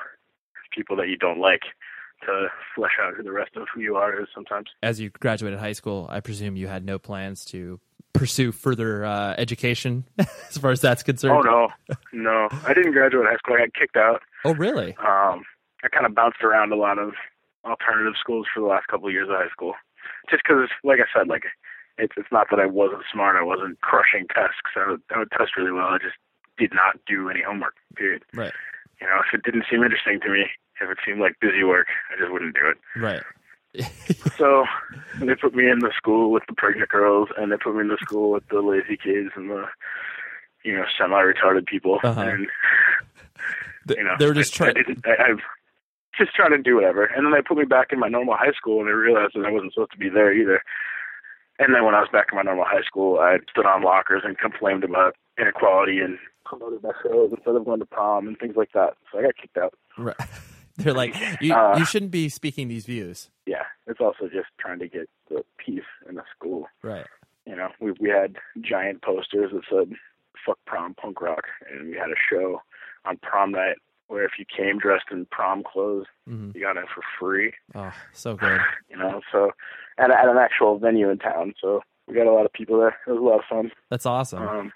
[0.73, 1.63] people that you don't like
[2.27, 4.69] to flesh out who the rest of who you are is sometimes.
[4.83, 7.81] As you graduated high school, I presume you had no plans to
[8.15, 11.47] pursue further uh, education as far as that's concerned.
[11.47, 13.57] Oh no, no, I didn't graduate high school.
[13.57, 14.23] I got kicked out.
[14.45, 14.97] Oh, really?
[14.99, 15.45] Um,
[15.83, 17.13] I kind of bounced around a lot of
[17.65, 19.75] alternative schools for the last couple of years of high school,
[20.31, 21.45] just because, like I said, like
[21.99, 24.57] it's it's not that I wasn't smart, I wasn't crushing tests.
[24.77, 25.89] I would I would test really well.
[25.93, 26.17] I just
[26.57, 27.75] did not do any homework.
[27.97, 28.23] Period.
[28.33, 28.53] Right.
[29.01, 30.47] You know, if it didn't seem interesting to me,
[30.81, 32.79] if it seemed like busy work, I just wouldn't do it.
[32.99, 33.23] Right.
[34.37, 34.65] So
[35.21, 37.89] they put me in the school with the pregnant girls, and they put me in
[37.89, 39.67] the school with the lazy kids and the,
[40.65, 42.01] you know, semi-retarded people.
[42.03, 42.21] Uh-huh.
[42.21, 42.49] And
[43.89, 44.75] you know, they were just trying.
[45.05, 45.41] I, I've
[46.19, 47.05] just trying to do whatever.
[47.05, 49.47] And then they put me back in my normal high school, and I realized that
[49.47, 50.63] I wasn't supposed to be there either.
[51.59, 54.23] And then when I was back in my normal high school, I stood on lockers
[54.25, 58.57] and complained about inequality and promoted my shows instead of going to prom and things
[58.57, 58.97] like that.
[59.13, 59.75] So I got kicked out.
[59.97, 60.17] Right.
[60.77, 63.31] They're like, you, Uh, you shouldn't be speaking these views.
[63.47, 66.67] Yeah, it's also just trying to get the peace in the school.
[66.83, 67.07] Right.
[67.47, 69.95] You know, we we had giant posters that said
[70.47, 72.63] "fuck prom punk rock," and we had a show
[73.05, 73.77] on prom night
[74.09, 77.53] where if you came dressed in prom clothes, hmm you got in for free.
[77.75, 78.61] Oh, so good.
[78.91, 79.51] You know, so
[79.99, 81.53] at, at an actual venue in town.
[81.61, 82.97] So we got a lot of people there.
[83.07, 83.71] It was a lot of fun.
[83.91, 84.43] That's awesome.
[84.43, 84.73] Um,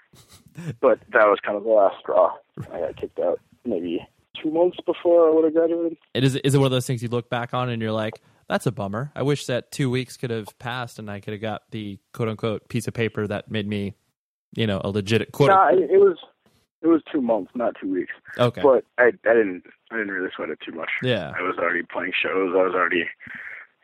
[0.81, 2.33] but that was kind of the last straw.
[2.71, 4.05] I got kicked out maybe
[4.41, 5.97] two months before I would have graduated.
[6.13, 6.35] It is.
[6.37, 8.71] Is it one of those things you look back on and you're like, "That's a
[8.71, 9.11] bummer.
[9.15, 12.29] I wish that two weeks could have passed and I could have got the quote
[12.29, 13.93] unquote piece of paper that made me,
[14.55, 16.17] you know, a legit quote." Nah, it, it was
[16.81, 18.13] it was two months, not two weeks.
[18.37, 18.61] okay.
[18.61, 20.89] But I I didn't I didn't really sweat it too much.
[21.03, 21.33] yeah.
[21.37, 22.53] I was already playing shows.
[22.55, 23.05] I was already,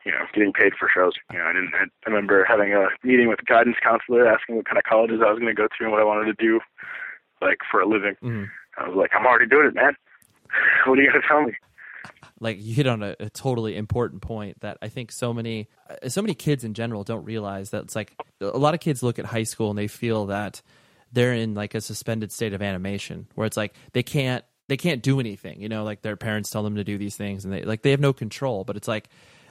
[0.04, 1.12] you know, getting paid for shows.
[1.32, 1.72] You know, I didn't.
[1.74, 5.20] I, I remember having a meeting with a guidance counselor, asking what kind of colleges
[5.24, 6.60] I was going to go to and what I wanted to do,
[7.42, 8.14] like for a living.
[8.22, 8.46] Mhm.
[8.78, 9.94] I was like, I'm already doing it, man.
[10.86, 11.52] What do you going to tell me?
[12.40, 16.08] like you hit on a, a totally important point that I think so many uh,
[16.08, 19.18] so many kids in general don't realize that it's like a lot of kids look
[19.18, 20.62] at high school and they feel that
[21.12, 25.02] they're in like a suspended state of animation where it's like they can't they can't
[25.02, 27.62] do anything you know like their parents tell them to do these things and they
[27.62, 29.08] like they have no control but it's like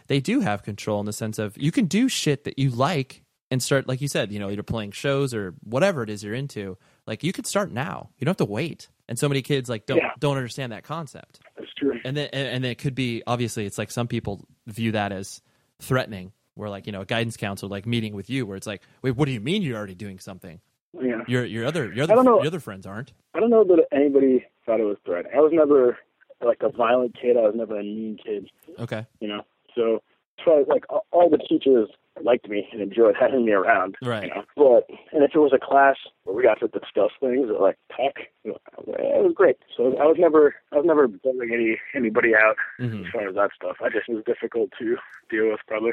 [0.08, 3.24] they do have control in the sense of you can do shit that you like
[3.50, 6.34] and start like you said you know you're playing shows or whatever it is you're
[6.34, 6.78] into
[7.08, 9.86] like you could start now you don't have to wait and so many kids like
[9.86, 10.12] don't Yeah.
[10.20, 12.00] don't understand that concept That's true.
[12.04, 15.12] and then and, and then it could be obviously it's like some people view that
[15.12, 15.42] as
[15.80, 18.82] threatening where like you know a guidance counselor like meeting with you where it's like
[19.02, 20.60] wait what do you mean you're already doing something
[20.94, 21.22] Yeah.
[21.28, 24.80] your your other your other your other friends aren't I don't know that anybody thought
[24.80, 25.34] it was threatening.
[25.38, 25.98] I was never
[26.44, 27.38] like a violent kid.
[27.38, 28.50] I was never a mean kid.
[28.80, 29.42] okay You know,
[29.76, 30.02] so
[30.44, 31.90] so like all- all the teachers
[32.24, 33.96] liked me and enjoyed having me around.
[34.02, 34.24] Right.
[34.24, 37.50] You know, but and if it was a class where we got to discuss things
[37.50, 39.58] or like tech, you know, it was great.
[39.76, 43.36] So I was never I was never building any anybody out hmm as far as
[43.36, 43.78] that stuff.
[43.84, 44.96] I just it was difficult to
[45.30, 45.92] deal with probably.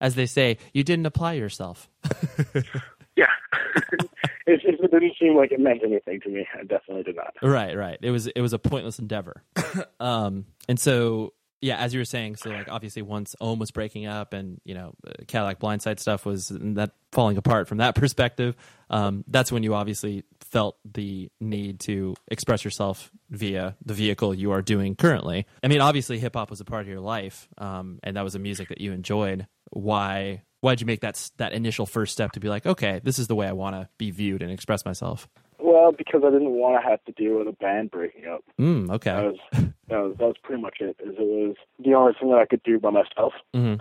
[0.00, 1.88] as they say you didn't apply yourself
[3.16, 3.26] Yeah.
[3.76, 4.10] it,
[4.46, 6.46] it, it didn't seem like it meant anything to me.
[6.54, 7.34] I definitely did not.
[7.42, 9.42] right right it was it was a pointless endeavor
[10.00, 14.06] um and so yeah as you were saying so like obviously once OM was breaking
[14.06, 18.54] up and you know uh, cadillac blindside stuff was that falling apart from that perspective
[18.88, 24.50] um that's when you obviously felt the need to express yourself via the vehicle you
[24.50, 25.46] are doing currently.
[25.62, 28.34] I mean obviously hip hop was a part of your life um and that was
[28.34, 29.46] a music that you enjoyed.
[29.70, 33.28] Why why'd you make that that initial first step to be like okay this is
[33.28, 35.28] the way i want to be viewed and express myself
[35.72, 38.42] Well, because I didn't want to have to deal with a band breaking up.
[38.60, 39.36] mm, That okay was
[39.88, 40.96] that was that was pretty much it.
[41.02, 43.32] Is it was the only thing that I could do by myself.
[43.54, 43.74] hmm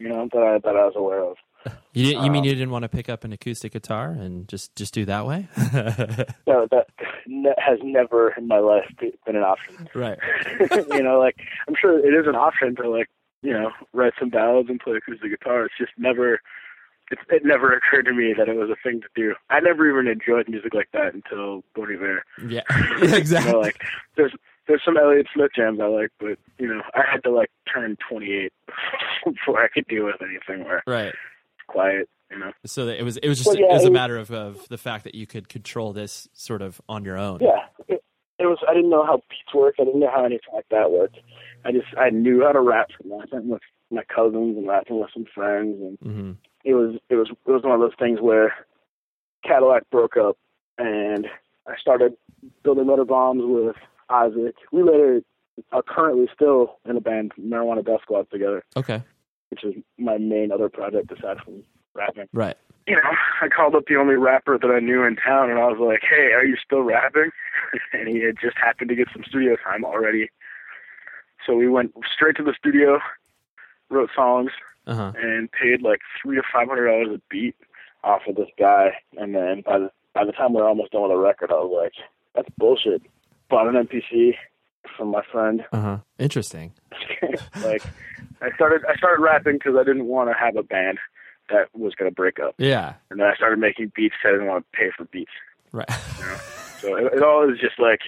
[0.00, 1.36] You know that I that I was aware of.
[1.92, 4.74] You you mean Um, you didn't want to pick up an acoustic guitar and just
[4.74, 5.46] just do that way?
[6.46, 6.86] No, that
[7.58, 9.88] has never in my life been an option.
[9.94, 10.18] right.
[10.90, 11.36] you know, like
[11.68, 13.08] I'm sure it is an option to like
[13.42, 15.64] you know write some ballads and play acoustic guitar.
[15.66, 16.40] It's just never.
[17.12, 19.34] It, it never occurred to me that it was a thing to do.
[19.50, 22.24] I never even enjoyed music like that until Bon Iver.
[22.48, 22.62] Yeah.
[22.70, 23.52] yeah You exactly.
[23.52, 23.76] know, like
[24.16, 24.32] there's
[24.66, 27.96] there's some Elliott Smith jams I like, but you know I had to like turn
[28.08, 28.52] 28
[29.24, 31.08] before I could deal with anything where right.
[31.08, 32.08] it's quiet.
[32.30, 32.52] You know.
[32.64, 34.66] So that it was it was just Well, yeah, it was a matter of, of
[34.68, 37.40] the fact that you could control this sort of on your own.
[37.42, 38.02] Yeah, it,
[38.38, 38.58] it was.
[38.66, 39.74] I didn't know how beats work.
[39.78, 41.18] I didn't know how anything like that worked.
[41.64, 45.10] I just I knew how to rap from rapping with my cousins and rapping with
[45.12, 46.32] some friends, and hmm
[46.64, 48.54] it was it was it was one of those things where
[49.44, 50.36] Cadillac broke up,
[50.78, 51.26] and
[51.66, 52.14] I started
[52.62, 53.76] Building Better Bombs with
[54.08, 54.54] Isaac.
[54.72, 55.22] We later
[55.72, 59.02] are currently still in a band, Marijuana Death Squad, together, Okay.
[59.50, 61.62] which is my main other project aside from
[61.94, 62.28] rapping.
[62.32, 62.56] Right.
[62.86, 63.02] you know,
[63.40, 66.02] I called up the only rapper that I knew in town, and I was like,
[66.08, 67.30] "Hey, are you still rapping?"
[67.92, 70.30] and he had just happened to get some studio time already.
[71.46, 73.00] So we went straight to the studio,
[73.92, 74.50] wrote songs,
[74.86, 75.12] Uh huh.
[75.16, 77.54] and paid like three to five hundred dollars a beat
[78.04, 78.92] off of this guy.
[79.16, 81.54] And then by the by the time we were almost done with the record, I
[81.54, 81.92] was like,
[82.34, 83.02] "That's bullshit."
[83.48, 84.34] Bought an MPC,
[84.96, 85.64] from my friend.
[85.72, 85.98] Uh huh.
[86.18, 86.72] Interesting.
[87.62, 87.82] like
[88.40, 90.98] I started I started rapping because I didn't want to have a band
[91.50, 92.94] that was going to break up, Yeah.
[93.10, 95.30] and then I started making beats because I didn't want to pay for beats.
[95.70, 95.88] Right.
[96.18, 96.36] You know?
[96.80, 98.00] So it, it all is just like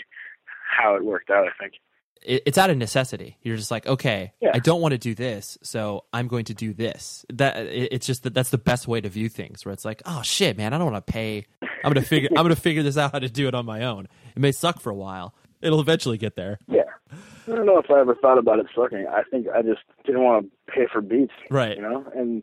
[0.67, 1.47] how it worked out.
[1.47, 1.75] I think.
[2.25, 3.37] It, it's out of necessity.
[3.43, 4.51] You're just like, okay, Yeah.
[4.55, 7.25] I don't want to do this, so I'm going to do this.
[7.33, 9.65] That it, it's just that that's the best way to view things.
[9.65, 11.47] Where it's like, oh shit, man, I don't want to pay.
[11.63, 12.31] I'm gonna figure.
[12.31, 14.09] I'm gonna figure this out how to do it on my own.
[14.35, 15.35] It may suck for a while.
[15.61, 16.59] It'll eventually get there.
[16.69, 16.83] Yeah.
[17.13, 19.07] I don't know if I ever thought about it sucking.
[19.07, 21.33] I think I just didn't want to pay for beats.
[21.51, 21.77] Right.
[21.77, 22.43] You know, and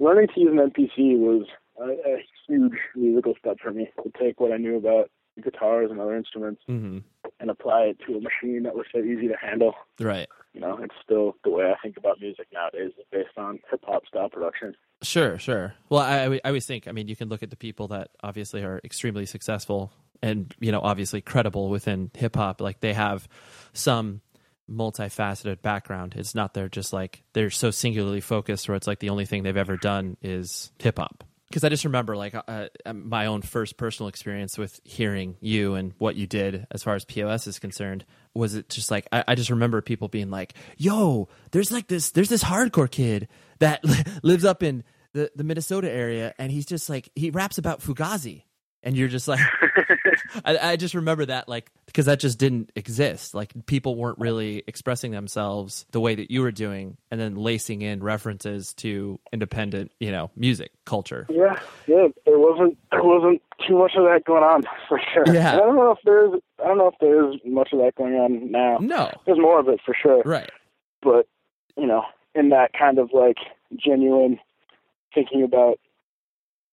[0.00, 1.46] learning to use an MPC was
[1.80, 5.10] a, a huge musical step for me to take what I knew about
[5.42, 6.98] guitars and other instruments hmm
[7.40, 9.74] and apply it to a machine that was so easy to handle.
[9.98, 10.28] Right.
[10.52, 13.80] You know, it's still the way I think about music nowadays, is based on hip
[13.84, 14.74] hop style production.
[15.02, 15.74] Sure, sure.
[15.88, 18.10] Well, I, I, I always think, I mean, you can look at the people that
[18.22, 22.60] obviously are extremely successful and, you know, obviously credible within hip hop.
[22.60, 23.28] Like they have
[23.72, 24.20] some
[24.70, 26.14] multifaceted background.
[26.16, 29.44] It's not they're just like, they're so singularly focused where it's like the only thing
[29.44, 31.24] they've ever done is hip hop.
[31.50, 35.92] Because I just remember like uh, my own first personal experience with hearing you and
[35.98, 39.34] what you did as far as POS is concerned was it just like I, I
[39.34, 43.26] just remember people being like, "Yo, there's like this there's this hardcore kid
[43.58, 43.82] that
[44.22, 48.44] lives up in the the Minnesota area and he's just like he raps about Fugazi."
[48.82, 49.40] And you're just like
[50.44, 53.34] I, I just remember that like because that just didn't exist.
[53.34, 57.82] Like people weren't really expressing themselves the way that you were doing and then lacing
[57.82, 61.26] in references to independent, you know, music culture.
[61.28, 62.08] Yeah, yeah.
[62.24, 65.24] There wasn't there wasn't too much of that going on for sure.
[65.32, 65.54] Yeah.
[65.54, 68.14] I don't know if there's I don't know if there is much of that going
[68.14, 68.78] on now.
[68.80, 69.10] No.
[69.26, 70.22] There's more of it for sure.
[70.24, 70.50] Right.
[71.02, 71.26] But
[71.76, 73.38] you know, in that kind of like
[73.76, 74.38] genuine
[75.14, 75.78] thinking about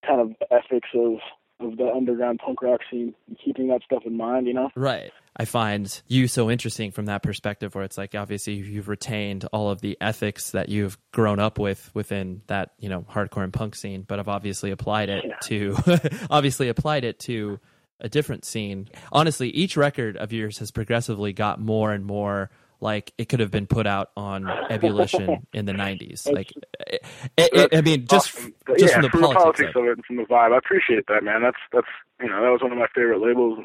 [0.05, 1.19] kind of ethics of
[1.59, 4.69] of the underground punk rock scene and keeping that stuff in mind, you know?
[4.75, 5.11] Right.
[5.35, 9.69] I find you so interesting from that perspective where it's like obviously you've retained all
[9.69, 13.75] of the ethics that you've grown up with within that, you know, hardcore and punk
[13.75, 15.35] scene, but I've obviously applied it Yeah.
[15.43, 15.75] to
[16.29, 17.59] obviously applied it to
[17.99, 18.87] a different scene.
[19.11, 23.51] Honestly, each record of yours has progressively got more and more like it could have
[23.51, 26.31] been put out on Ebullition in the 90s.
[26.31, 26.51] Like
[26.87, 27.01] it,
[27.37, 28.53] it, I mean just Awesome.
[28.77, 30.53] just yeah, from the politics, of of it and from the vibe.
[30.53, 31.41] I appreciate that, man.
[31.41, 31.87] That's that's
[32.21, 33.59] you know, that was one of my favorite labels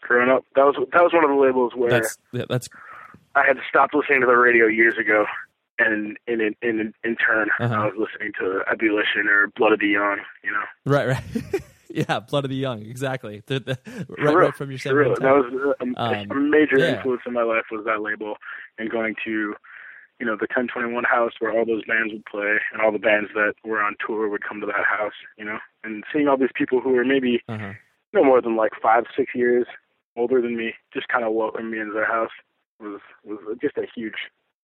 [0.00, 0.44] growing up.
[0.56, 2.68] That was that was one of the labels where That's yeah, that's
[3.34, 5.24] I had stopped listening to the radio years ago,
[5.78, 7.74] and in in in, in turn, Uh-huh.
[7.74, 10.18] I was listening to Ebullition or Blood of the Young.
[10.44, 11.62] You know, right, right.
[12.08, 13.42] yeah, Blood of the Young, exactly.
[13.46, 13.78] The, the,
[14.18, 15.14] right, right from your seven.
[15.20, 16.96] That was a, Um, a major yeah.
[16.96, 18.36] influence in my life was that label,
[18.78, 19.54] and going to,
[20.20, 23.30] you know, the 1021 house where all those bands would play, and all the bands
[23.34, 25.14] that were on tour would come to that house.
[25.38, 27.72] You know, and seeing all these people who were maybe Uh-huh.
[28.12, 29.66] no more than like five, six years
[30.16, 32.30] older than me, just kind of welcome me into their house
[32.80, 34.14] was was just a huge,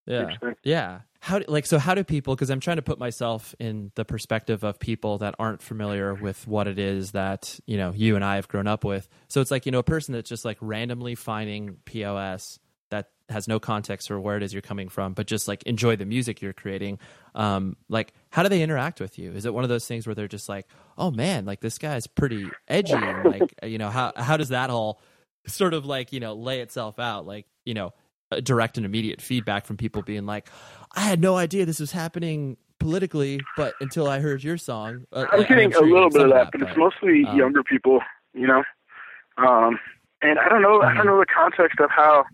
[0.09, 0.37] Yeah.
[0.63, 1.01] Yeah.
[1.21, 4.05] How do, like so how do people because I'm trying to put myself in the
[4.05, 8.25] perspective of people that aren't familiar with what it is that, you know, you and
[8.25, 9.09] I have grown up with.
[9.27, 13.49] So it's like, you know, a person that's just like randomly finding POS that has
[13.49, 16.41] no context for where it is you're coming from, but just like enjoy the music
[16.41, 16.99] you're creating.
[17.35, 19.33] Um, like how do they interact with you?
[19.33, 20.67] Is it one of those things where they're just like,
[20.97, 24.71] "Oh man, like this guy's pretty edgy," and like you know how how does that
[24.71, 25.01] all
[25.47, 27.27] sort of like you know lay itself out?
[27.27, 27.93] Like you know,
[28.43, 30.49] direct and immediate feedback from people being like,
[30.95, 35.27] "I had no idea this was happening." politically but until i heard your song uh,
[35.33, 38.01] I'm getting sure a little bit of that, but it's mostly um, younger people,
[38.35, 38.63] you know.
[39.37, 39.81] Um,
[40.23, 42.25] and I don't know, I don't know the context of how,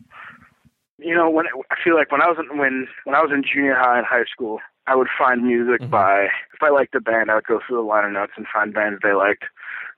[0.99, 3.43] you know, when I feel like when I was in, when when I was in
[3.43, 5.91] junior high and high school, I would find music Mhm.
[5.91, 8.73] by if I liked a band, I would go through the liner notes and find
[8.73, 9.45] bands they liked,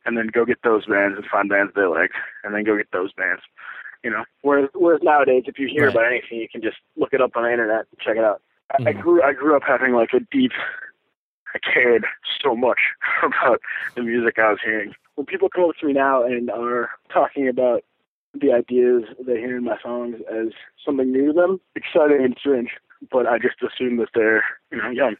[0.04, 2.92] and then go get those bands and find bands they liked, and then go get
[2.92, 3.42] those bands.
[4.06, 5.96] You know, whereas whereas nowadays, if you hear Right.
[5.96, 8.40] about anything, you can just look it up on the internet and check it out.
[8.70, 9.00] I, I mm-hmm.
[9.00, 10.52] grew I grew up having like a deep
[11.52, 12.06] I cared
[12.40, 12.78] so much
[13.24, 13.60] about
[13.96, 14.94] the music I was hearing.
[15.16, 17.82] When people come up to me now and are talking about
[18.32, 20.52] the ideas they hear in my songs as
[20.84, 22.70] something new to them, exciting and strange.
[23.10, 25.16] But I just assume that they're, you know, young.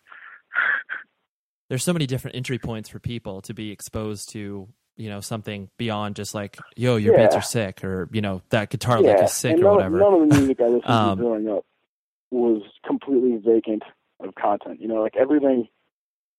[1.68, 5.68] there's so many different entry points for people to be exposed to you know something
[5.76, 9.32] beyond just like yo your beats are sick or you know that guitar lick is
[9.32, 11.64] sick and or none, whatever none of the music I listened Um, to growing up
[12.30, 13.82] was completely vacant
[14.20, 14.80] of content.
[14.80, 15.68] You know, like everything,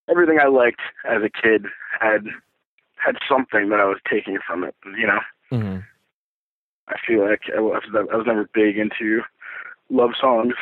[0.10, 1.65] everything I liked as a kid
[2.00, 2.26] had
[2.96, 4.76] had something that I was taking from it.
[5.00, 5.20] You know.
[5.52, 5.84] Mhm.
[6.89, 9.22] I feel like I was, I was never big into
[9.89, 10.54] love songs.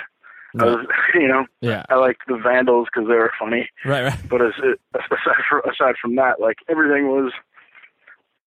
[0.59, 3.69] I was, you know, yeah I liked the Vandals because they were funny.
[3.85, 4.53] right right But as
[4.93, 7.31] aside from, aside from that, like everything was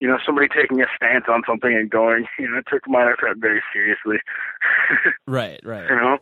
[0.00, 3.16] you know, somebody taking a stance on something and going, you know, I took minor
[3.18, 4.18] threat very seriously.
[5.26, 5.88] right, right.
[5.88, 6.18] You know?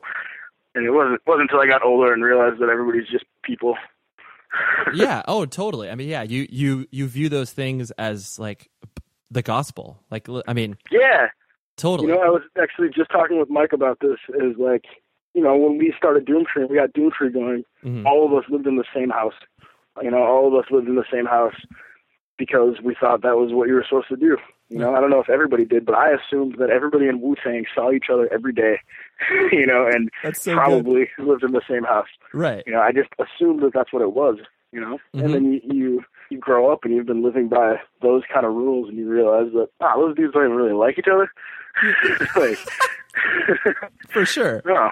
[0.74, 3.76] And it wasn't wasn't until I got older and realized that everybody's just people.
[4.94, 5.90] yeah, oh totally.
[5.90, 8.70] I mean, yeah, you you you view those things as like
[9.30, 10.02] the gospel.
[10.10, 11.28] Like I mean Yeah.
[11.76, 12.08] Totally.
[12.08, 14.84] You know, I was actually just talking with Mike about this is like,
[15.34, 18.06] you know, when we started Doomtree, we got Doomtree going, Mhm.
[18.06, 19.34] all of us lived in the same house.
[20.02, 21.54] You know, all of us lived in the same house
[22.38, 24.36] because we thought that was what you were supposed to do.
[24.68, 27.36] You know, I don't know if everybody did, but I assumed that everybody in Wu
[27.42, 28.80] Tang saw each other every day,
[29.52, 30.56] you know, and so good.
[30.58, 32.08] probably lived in the same house.
[32.34, 32.64] Right.
[32.66, 34.38] You know, I just assumed that that's what it was,
[34.72, 35.24] you know, Mhm.
[35.24, 38.52] and then you, you you grow up and you've been living by those kind of
[38.54, 41.30] rules, and you realize that ah, those dudes don't even really like each other.
[42.36, 42.58] like,
[44.08, 44.62] For sure.
[44.64, 44.90] no,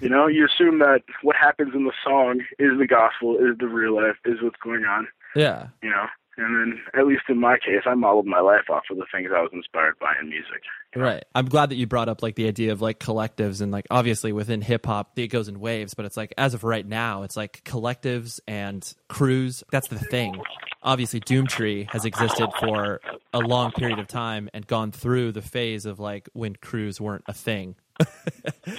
[0.00, 3.68] you know, you assume that what happens in the song is the gospel, is the
[3.68, 5.06] real life, is what's going on,
[5.36, 5.66] Yeah.
[5.82, 6.06] you know.
[6.36, 9.30] And then, at least in my case, I modeled my life off of the things
[9.34, 10.62] I was inspired by in music.
[10.96, 11.24] Right.
[11.34, 14.32] I'm glad that you brought up like the idea of like collectives and like obviously
[14.32, 17.36] within hip hop it goes in waves, but it's like as of right now, it's
[17.36, 19.62] like collectives and crews.
[19.70, 20.40] That's the thing.
[20.82, 23.00] Obviously, Doomtree has existed for
[23.32, 27.24] a long period of time and gone through the phase of like when crews weren't
[27.26, 27.76] a thing.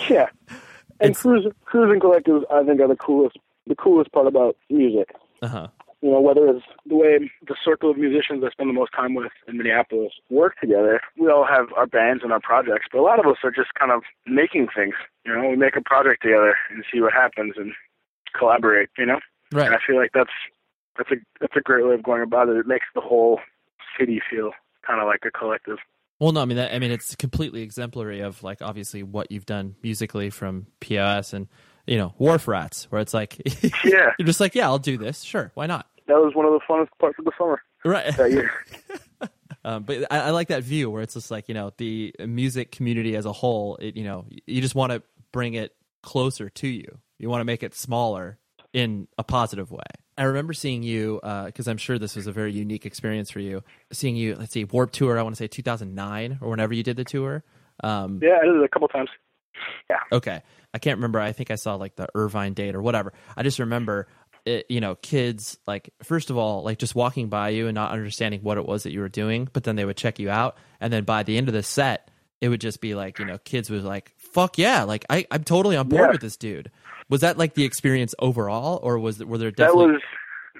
[0.10, 0.28] Yeah,
[1.00, 3.38] and crews, cruise, cruising collectives, I think, are the coolest.
[3.68, 5.10] The coolest part about music.
[5.41, 5.68] Uh huh.
[6.06, 9.15] You know, whether it's the way the circle of musicians I spend the most time
[9.15, 11.02] with in Minneapolis work together.
[11.18, 13.74] We all have our bands and our projects, but a lot of us are just
[13.74, 14.94] kind of making things.
[15.26, 17.74] You know, we make a project together and see what happens and
[18.38, 18.89] collaborate.
[19.00, 19.20] You know,
[19.52, 19.72] and Right.
[19.72, 20.30] I feel like that's
[20.96, 22.58] that's a that's a great way of going about it.
[22.58, 23.39] It makes the whole
[24.00, 24.52] city feel
[24.86, 25.78] kind of like a collective.
[26.20, 29.48] Well, no, I mean, that, I mean, it's completely exemplary of like obviously what you've
[29.48, 31.48] done musically from POS and
[31.88, 33.41] you know Wharf Rats, where it's like
[33.84, 35.88] Yeah, you're just like, yeah, I'll do this, sure, why not?
[36.08, 38.15] That was one of the funnest parts of the summer Right.
[38.18, 38.52] that year.
[39.63, 42.72] Um, but I, I like that view where it's just like you know the music
[42.72, 43.78] community as a whole.
[43.78, 47.00] It, you know, you just want to bring it closer to you.
[47.18, 48.38] You want to make it smaller
[48.74, 49.82] in a positive way.
[50.20, 53.63] I remember seeing you because I'm sure this was a very unique experience for you.
[53.91, 55.18] Seeing you, let's see, Warped Tour.
[55.18, 57.44] I want to say 2009 or whenever you did the tour.
[57.84, 59.10] Um, yeah, I did it a couple times.
[59.89, 59.98] Yeah.
[60.12, 60.44] Okay.
[60.76, 61.20] I can't remember.
[61.20, 63.13] I think I saw like the Irvine date or whatever.
[63.36, 64.08] I just remember
[64.46, 67.92] it, you know, kids like first of all, like just walking by you and not
[67.92, 70.58] understanding what it was that you were doing, but then they would check you out
[70.80, 72.10] and then by the end of the set,
[72.42, 75.44] it would just be like, you know, kids was like, "Fuck yeah, like I I'm
[75.44, 76.12] totally on board Yeah.
[76.12, 76.70] with this dude."
[77.10, 80.02] Was that like the experience overall or was were there That definitely was.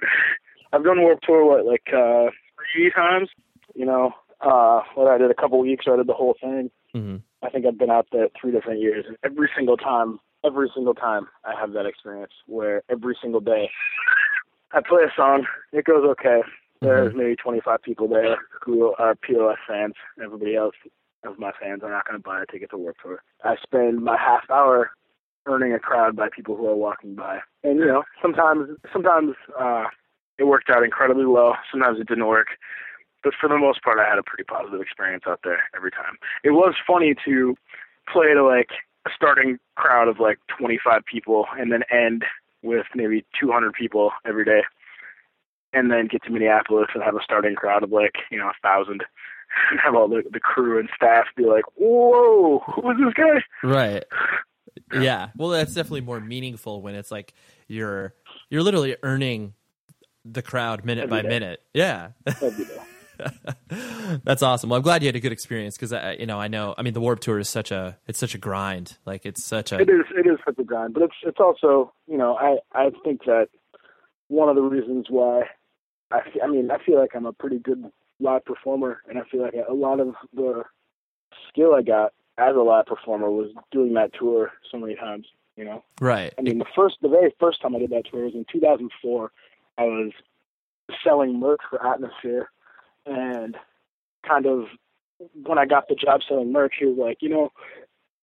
[0.72, 2.30] I've done Warped Tour what like uh
[2.74, 3.28] three times.
[3.74, 5.84] You know, uh, what I did a couple weeks.
[5.90, 6.70] I did the whole thing.
[6.94, 7.20] Mhm.
[7.42, 10.94] I think I've been out there three different years, and every single time, every single
[10.94, 13.70] time, I have that experience where every single day
[14.72, 16.40] I play a song, it goes okay.
[16.82, 19.94] There's maybe 25 people there who are POS fans.
[20.22, 20.74] Everybody else
[21.24, 23.22] of my fans are not going to buy a ticket to Warped Tour.
[23.44, 24.90] I spend my half hour
[25.46, 29.84] earning a crowd by people who are walking by, and you know, sometimes, sometimes uh,
[30.38, 31.56] it worked out incredibly well.
[31.70, 32.48] Sometimes it didn't work
[33.26, 36.14] but for the most part, I had a pretty positive experience out there every time.
[36.44, 37.56] It was funny to
[38.06, 38.70] play to like
[39.06, 42.24] a starting crowd of like 25 people and then end
[42.62, 44.62] with maybe 200 people every day,
[45.72, 48.52] and then get to Minneapolis and have a starting crowd of like you know a
[48.62, 49.04] thousand,
[49.70, 53.42] and have all the the crew and staff be like, "Whoa, who is this guy?"
[53.62, 54.04] Right.
[54.92, 55.28] Yeah.
[55.36, 57.32] Well, that's definitely more meaningful when it's like
[57.66, 58.12] you're
[58.50, 59.54] you're literally earning
[60.26, 61.28] the crowd minute Every by day.
[61.28, 61.62] minute.
[61.72, 62.08] Yeah.
[64.24, 64.70] That's awesome.
[64.70, 66.74] Well, I'm glad you had a good experience because I, uh, you know, I know.
[66.76, 68.96] I mean, the Warped Tour is such a it's such a grind.
[69.04, 71.92] Like it's such a It is it is such a grind, but it's it's also
[72.06, 73.48] you know I I think that
[74.28, 75.44] one of the reasons why
[76.10, 77.90] I I mean I feel like I'm a pretty good
[78.20, 80.64] live performer, and I feel like a lot of the
[81.48, 85.26] skill I got as a live performer was doing that tour so many times.
[85.56, 86.34] You know, right.
[86.38, 89.32] I mean the first the very first time I did that tour was in 2004.
[89.78, 90.12] I was
[91.02, 92.50] selling merch for Atmosphere,
[93.06, 93.56] and
[94.26, 94.66] kind of
[95.44, 97.52] when I got the job selling merch, he was like, you know,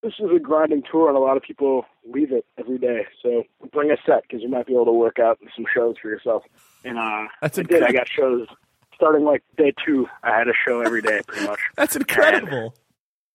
[0.03, 3.07] this is a grinding tour, and a lot of people leave it every day.
[3.21, 6.09] So bring a set because you might be able to work out some shows for
[6.09, 6.43] yourself.
[6.83, 7.83] And uh, That's I did.
[7.83, 8.47] I got shows
[8.93, 10.07] starting like day two.
[10.21, 12.75] I had a show every day, pretty much That's incredible.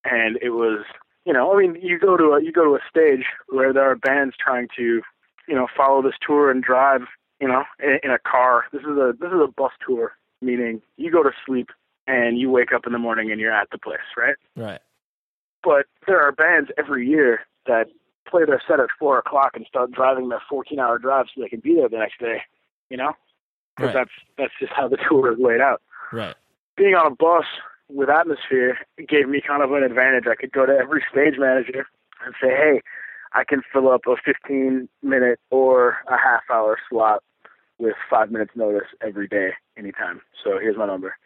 [0.05, 0.84] and it was
[1.24, 3.90] you know i mean you go to a you go to a stage where there
[3.90, 5.03] are bands trying to
[5.49, 7.03] you know follow this tour and drive
[7.40, 10.80] you know in, in a car this is a this is a bus tour meaning
[10.97, 11.70] you go to sleep
[12.07, 14.80] and you wake up in the morning and you're at the place right Right.
[15.62, 17.89] but there are bands every year that
[18.28, 21.49] play their set at four o'clock and start driving their 14 hour drive so they
[21.49, 22.43] can be there the next day
[22.91, 23.12] you know
[23.76, 24.07] because Right.
[24.07, 25.82] that's that's just how the tour is laid out
[26.12, 26.34] Right.
[26.76, 27.45] being on a bus
[27.89, 28.78] with atmosphere
[29.09, 30.24] gave me kind of an advantage.
[30.26, 31.86] I could go to every stage manager
[32.24, 32.82] and say, "Hey,
[33.32, 37.22] I can fill up a 15 minute or a half hour slot
[37.79, 40.20] with five minutes notice every day, anytime.
[40.45, 41.16] So here's my number."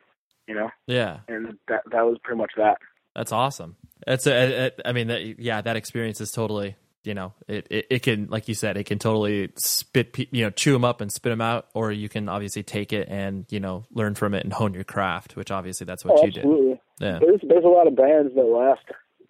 [0.48, 0.70] You know?
[0.88, 1.20] Yeah.
[1.28, 2.78] And that that was pretty much that.
[3.14, 3.76] That's awesome.
[4.04, 6.74] That's a, a, I mean, that, yeah, that experience is totally,
[7.04, 10.50] you know, it, it, it can, like you said, it can totally spit, you know,
[10.50, 13.60] chew them up and spit them out, or you can obviously take it and, you
[13.60, 16.68] know, learn from it and hone your craft, which obviously that's what oh, you absolutely.
[16.70, 16.78] did.
[17.00, 17.18] Yeah.
[17.20, 18.82] There's, there's a lot of bands that last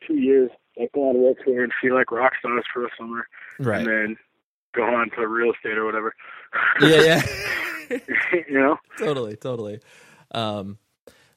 [0.06, 3.28] two years, like go on Warped Tour and feel like rock stars for a summer.
[3.58, 3.80] Right.
[3.80, 4.16] And then
[4.74, 6.14] go on to real estate or whatever.
[6.80, 7.22] yeah, yeah.
[8.48, 8.78] you know?
[8.98, 9.80] Totally, totally.
[10.30, 10.78] Um,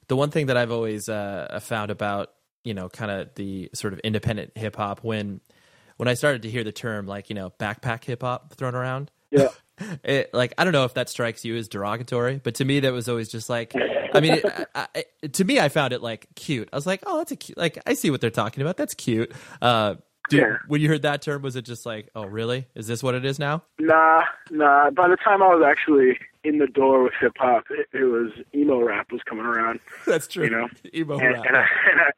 [0.08, 2.32] the one thing that I've always uh, found about
[2.64, 5.40] you know kind of the sort of independent hip hop when
[5.98, 9.12] when I started to hear the term like you know backpack hip hop thrown around.
[9.32, 9.50] Yeah.
[10.06, 12.94] It, like I don't know if that strikes you as derogatory, but to me that
[12.94, 16.28] was always just like I mean, it, I, I, to me I found it like
[16.34, 16.70] cute.
[16.72, 17.58] I was like, oh, that's a cute.
[17.58, 18.78] Like I see what they're talking about.
[18.78, 19.34] That's cute.
[19.62, 19.96] Uh,
[20.30, 20.58] dude, Yeah.
[20.68, 22.68] when you heard that term, was it just like, oh, really?
[22.76, 23.64] Is this what it is now?
[23.80, 24.90] Nah, nah.
[24.92, 28.32] By the time I was actually in the door with hip hop, it, it was
[28.54, 29.80] emo rap was coming around.
[30.06, 30.46] That's true.
[30.46, 31.44] You know, emo and, rap.
[31.48, 31.60] and, I,
[31.92, 32.10] and, I,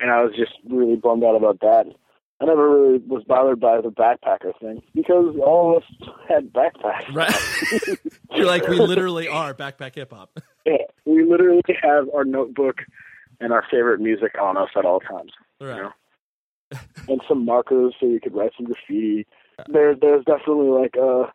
[0.00, 1.86] and I was just really bummed out about that.
[2.38, 7.14] I never really was bothered by the backpacker thing because all of us had backpacks.
[7.14, 7.98] Right.
[8.34, 10.38] You're like, we literally are backpack hip hop.
[10.66, 12.82] Yeah, we literally have our notebook
[13.40, 15.76] and our favorite music on us at all times, Right.
[15.78, 15.92] know?
[17.08, 19.26] And some markers so you could write some graffiti.
[19.68, 21.32] There, there's definitely like a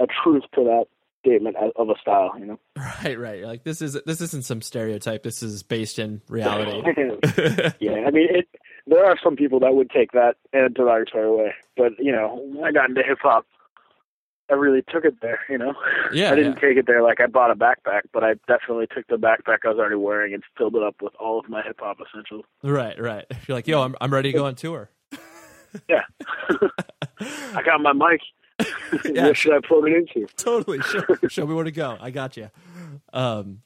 [0.00, 0.84] a truth to that
[1.24, 2.58] statement of- a style, you know.
[3.04, 3.38] Right, right.
[3.38, 5.22] You're like this is this isn't some stereotype.
[5.22, 6.82] This is based in reality.
[7.80, 8.48] yeah, I mean, it.
[8.86, 12.40] There are some people that would take that in a derogatory way, but you know,
[12.42, 13.44] when I got into hip hop,
[14.50, 15.40] I really took it there.
[15.48, 15.74] You know,
[16.12, 16.68] Yeah, I didn't yeah.
[16.68, 19.68] take it there like I bought a backpack, but I definitely took the backpack I
[19.68, 22.44] was already wearing and filled it up with all of my hip hop essentials.
[22.62, 23.24] right, right.
[23.46, 24.90] You're like, yo, I'm I'm ready to go on tour.
[25.88, 26.00] Yeah,
[27.20, 28.20] I got my mic.
[29.04, 29.26] Yeah.
[29.26, 30.26] what should I plug it into?
[30.36, 30.80] totally.
[30.80, 31.96] Show, show me where to go.
[32.00, 32.50] I got you.
[33.12, 33.60] Um,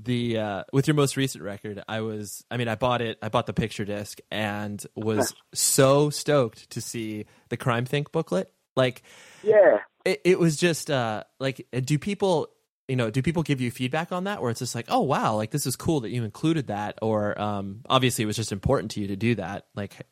[0.00, 2.44] the uh, with your most recent record, I was.
[2.50, 3.18] I mean, I bought it.
[3.20, 8.52] I bought the picture disc and was so stoked to see the CrimethInc booklet.
[8.76, 9.02] Like,
[9.42, 12.48] Yeah, it, it was just uh, like, do people?
[12.88, 15.36] You know, do people give you feedback on that, or it's just like, oh wow,
[15.36, 18.90] like this is cool that you included that, or um, obviously it was just important
[18.92, 19.66] to you to do that.
[19.74, 20.04] Like,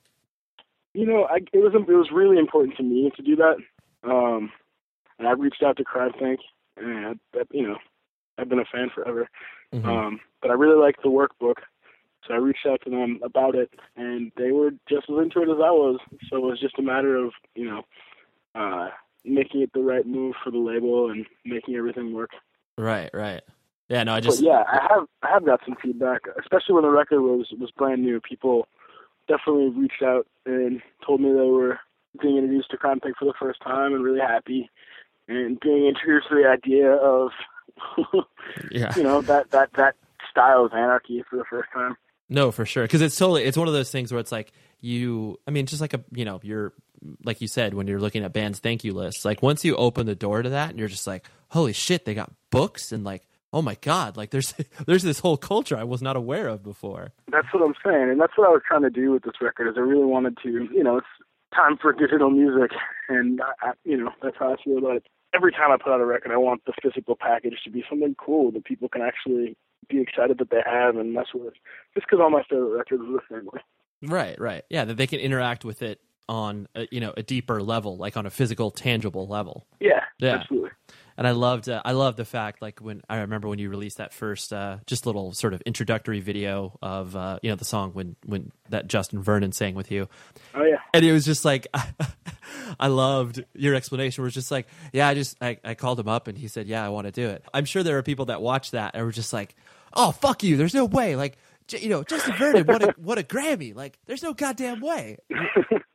[0.94, 3.56] you know, I, it was it was really important to me to do that.
[4.04, 4.50] Um,
[5.18, 6.38] and I reached out to CrimethInc,
[6.76, 7.76] and I, you know,
[8.38, 9.28] I've been a fan forever.
[9.74, 9.84] mhm.
[9.84, 11.56] Um, but I really liked the workbook,
[12.26, 15.50] so I reached out to them about it, and they were just as into it
[15.50, 15.98] as I was.
[16.30, 17.82] So it was just a matter of you know,
[18.54, 18.88] uh,
[19.24, 22.30] making it the right move for the label and making everything work.
[22.76, 23.42] right, right.
[23.88, 26.84] Yeah, no, I But just yeah, I have I have got some feedback, especially when
[26.84, 28.20] the record was was brand new.
[28.20, 28.68] People
[29.26, 31.80] definitely reached out and told me they were
[32.22, 34.70] being introduced to CrimethInc for the first time and really happy,
[35.26, 37.30] and being introduced to the idea of
[38.70, 38.92] yeah.
[38.96, 39.96] you know that that that
[40.30, 41.96] style of anarchy for the first time.
[42.28, 42.84] No, for sure.
[42.84, 45.38] Because it's totally it's one of those things where it's like you.
[45.46, 46.72] I mean, just like a you know, you're
[47.24, 49.24] like you said when you're looking at bands' thank you lists.
[49.24, 52.14] Like once you open the door to that, and you're just like, holy shit, they
[52.14, 54.54] got books and like, oh my god, like there's
[54.86, 57.12] there's this whole culture I was not aware of before.
[57.30, 59.68] That's what I'm saying, and that's what I was trying to do with this record.
[59.68, 61.06] Is I really wanted to, you know, it's
[61.54, 62.70] time for digital music,
[63.08, 65.06] and I, I, you know, that's how I feel about it.
[65.32, 68.16] Every time I put out a record, I want the physical package to be something
[68.18, 69.56] cool that people can actually
[69.88, 71.54] be excited that they have and mess with.
[71.94, 73.60] Just because all my favorite records are the same way.
[74.02, 74.64] Right, right.
[74.70, 78.16] Yeah, that they can interact with it on a, you know a deeper level, like
[78.16, 79.66] on a physical, tangible level.
[79.80, 80.36] Yeah, Yeah.
[80.36, 80.70] absolutely.
[81.16, 83.98] And I loved, uh, I loved the fact, like when I remember when you released
[83.98, 87.90] that first, uh, just little sort of introductory video of, uh, you know, the song
[87.92, 90.08] when when that Justin Vernon sang with you,
[90.54, 91.66] Oh yeah, and it was just like,
[92.80, 94.22] I loved your explanation.
[94.22, 96.66] Where it's just like, yeah, I just I, I called him up and he said,
[96.66, 97.44] yeah, I want to do it.
[97.52, 99.54] I'm sure there are people that watch that and were just like,
[99.92, 101.36] oh fuck you, there's no way, like.
[101.70, 103.74] J- You know, Justin Vernon, what a what a Grammy!
[103.74, 105.16] Like, there's no goddamn way.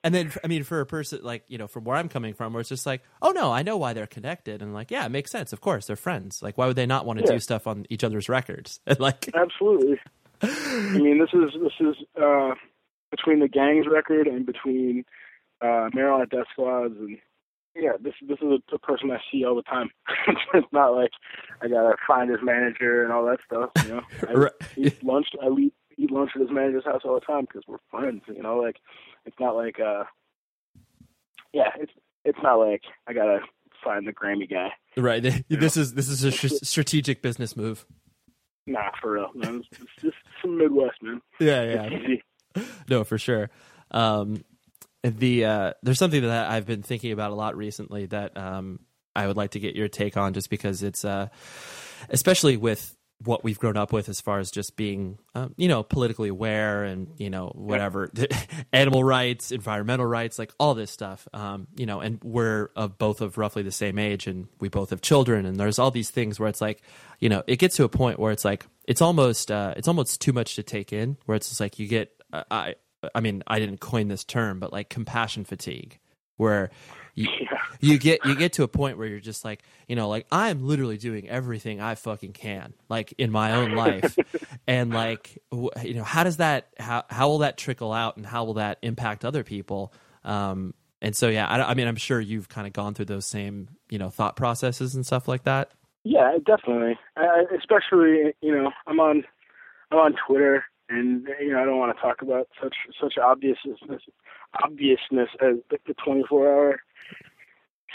[0.03, 2.53] And then, I mean, for a person like you know, from where I'm coming from,
[2.53, 5.09] where it's just like, oh no, I know why they're connected, and like, yeah, it
[5.09, 5.51] makes sense.
[5.53, 6.41] Of course, they're friends.
[6.43, 7.31] Like, why would they not want to Yeah.
[7.33, 8.79] do stuff on each other's records?
[8.87, 9.99] And like, absolutely.
[10.41, 12.53] I mean, this is this is uh,
[13.11, 15.05] between the Gayngs record and between
[15.61, 17.17] uh, Marijuana Deathsquads, and
[17.75, 19.89] yeah, this this is a, a person I see all the time.
[20.53, 21.11] it's not like
[21.61, 23.69] I gotta find his manager and all that stuff.
[23.83, 24.51] You know, I Right.
[24.77, 25.27] eat lunch.
[25.41, 28.21] I eat, eat lunch at his manager's house all the time because we're friends.
[28.27, 28.77] You know, like
[29.25, 30.03] it's not like uh,
[31.53, 31.91] yeah, it's
[32.23, 33.39] it's not like I gotta
[33.83, 34.69] find the Grammy guy.
[34.97, 35.23] right?
[35.49, 37.85] This is this is a sh- strategic business move.
[38.67, 39.57] Nah, for real, man.
[39.71, 41.21] It's, it's just some Midwest, man.
[41.39, 42.23] Yeah, easy.
[42.89, 43.49] no, for sure.
[43.91, 44.43] Um,
[45.05, 48.79] the uh, there's something that I've been thinking about a lot recently that um,
[49.15, 51.27] I would like to get your take on, just because it's uh,
[52.09, 55.83] especially with what we've grown up with as far as just being um, you know
[55.83, 58.11] politically aware and you know whatever
[58.73, 63.21] animal rights environmental rights like all this stuff um, you know and we're of both
[63.21, 66.39] of roughly the same age and we both have children and there's all these things
[66.39, 66.81] where it's like
[67.19, 70.19] you know it gets to a point where it's like it's almost uh, it's almost
[70.19, 72.75] too much to take in where it's just like you get uh, i
[73.13, 75.99] i mean i didn't coin this term but like compassion fatigue
[76.37, 76.69] where
[77.15, 77.57] you, Yeah.
[77.79, 80.65] you get you get to a point where you're just like you know like i'm
[80.65, 84.17] literally doing everything i fucking can like in my own life
[84.67, 85.37] and like
[85.83, 88.77] you know how does that how how will that trickle out and how will that
[88.81, 89.93] impact other people
[90.23, 93.25] um and so yeah i, I mean i'm sure you've kind of gone through those
[93.25, 95.71] same you know thought processes and stuff like that
[96.03, 96.97] Yeah, definitely.
[97.17, 99.23] I- especially, you know, I'm on,
[99.89, 103.79] I'm on Twitter, and you know, I don't want to talk about such such obviousness,
[104.63, 106.79] obviousness as the, the 24 hour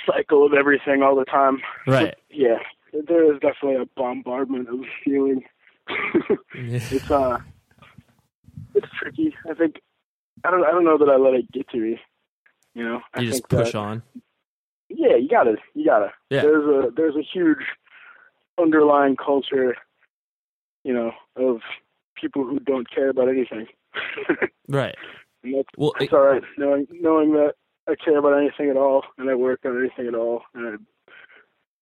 [0.06, 1.58] cycle of everything all the time.
[1.86, 2.58] right Yeah,
[2.92, 5.44] there is definitely a bombardment of feeling.
[6.54, 7.38] it's uh,
[8.74, 9.34] it's tricky.
[9.48, 9.80] I think
[10.44, 12.00] I don't I don't know that I let it get to me.
[12.74, 14.02] You know, I you just think push that, on
[14.90, 16.12] yeah, you gotta, you gotta.
[16.30, 16.42] Yeah.
[16.42, 17.64] There's a there's a huge
[18.60, 19.76] underlying culture,
[20.84, 21.60] you know, of
[22.20, 23.66] people who don't care about anything.
[24.68, 24.94] right
[25.42, 26.42] and that's, well that's all right.
[26.58, 27.54] Knowing knowing that
[27.88, 31.10] I care about anything at all, and I work on anything at all, and I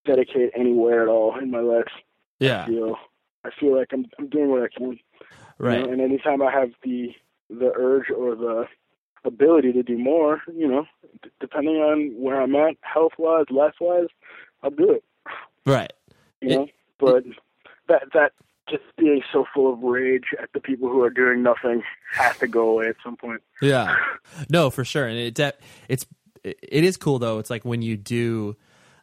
[0.06, 1.88] dedicate anywhere at all in my life.
[2.38, 2.96] yeah I feel
[3.44, 4.92] I feel like I'm I'm doing what I can.
[4.92, 4.98] you
[5.58, 7.14] right know, and anytime I have the
[7.50, 8.64] the urge or the
[9.24, 10.84] ability to do more, you know,
[11.22, 14.06] d- depending on where I'm at, health wise, life wise,
[14.62, 15.04] I'll do it.
[15.66, 15.92] right
[16.40, 16.68] You It- know,
[16.98, 17.24] but
[17.88, 18.32] that that
[18.70, 22.46] just being so full of rage at the people who are doing nothing has to
[22.46, 23.42] go away at some point.
[23.60, 23.96] Yeah,
[24.50, 25.38] no, for sure, and it
[25.88, 26.06] it's
[26.44, 27.38] it is cool though.
[27.38, 28.56] It's like when you do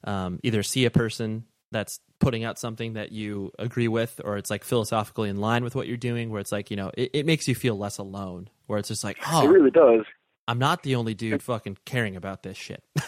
[0.04, 4.50] um, either see a person that's putting out something that you agree with, or it's
[4.50, 7.26] like philosophically in line with what you're doing, where it's like you know it, it
[7.26, 8.50] makes you feel less alone.
[8.68, 10.06] Where it's just like, oh, It really does.
[10.48, 12.84] I'm not the only dude fucking caring about this shit.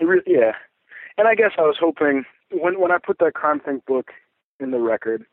[0.00, 0.52] It re- yeah,
[1.16, 4.12] and I guess I was hoping when when I put that CrimethInc book
[4.60, 5.24] in the record,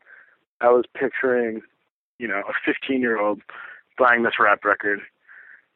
[0.60, 1.62] I was picturing,
[2.18, 3.40] you know, a 15 year old
[3.98, 5.00] buying this rap record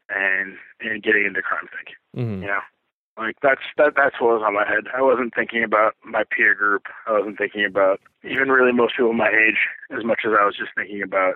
[0.08, 1.94] and and getting into CrimethInc.
[2.16, 2.40] Mhm.
[2.42, 2.60] You know,
[3.16, 4.84] like that's that that's what was on my head.
[4.96, 6.82] I wasn't thinking about my peer group.
[7.06, 9.58] I wasn't thinking about even really most people my age
[9.96, 11.34] as much as I was just thinking about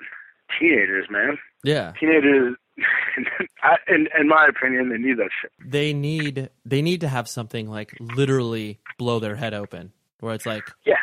[0.59, 1.07] teenagers.
[1.11, 2.57] Man, Yeah, teenagers.
[3.63, 5.53] I, in in my opinion, they need that shit.
[5.65, 10.47] they need they need to have something like literally blow their head open, where it's
[10.47, 10.97] like, Yeah.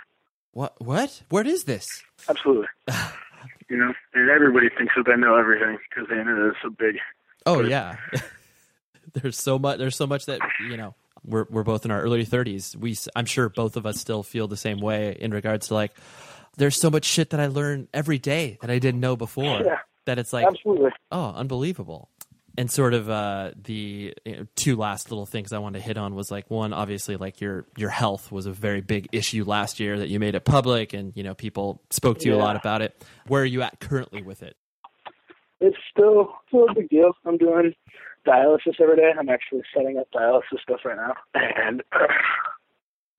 [0.53, 1.87] What what what is this?
[2.29, 2.67] Absolutely.
[3.69, 6.97] you know, and everybody thinks that they know everything because the internet is so big.
[7.45, 7.95] Oh But- yeah.
[9.13, 10.39] there's so much there's so much that,
[10.69, 10.95] you know,
[11.25, 12.75] we're we're both in our early 30s.
[12.75, 15.91] We I'm sure both of us still feel the same way in regards to like
[16.57, 19.77] there's so much shit that I learn every day that I didn't know before Yeah.
[20.05, 20.91] that it's like Absolutely.
[21.11, 22.09] oh, unbelievable.
[22.57, 25.97] And sort of uh, the you know, two last little things I wanted to hit
[25.97, 29.79] on was like one, obviously, like your your health was a very big issue last
[29.79, 32.57] year that you made it public, and you know people spoke to you a lot
[32.57, 33.01] about it.
[33.27, 34.57] Where are you at currently with it?
[35.61, 37.13] It's still still a big deal.
[37.25, 37.73] I'm doing
[38.27, 39.11] dialysis every day.
[39.17, 41.83] I'm actually setting up dialysis stuff right now, and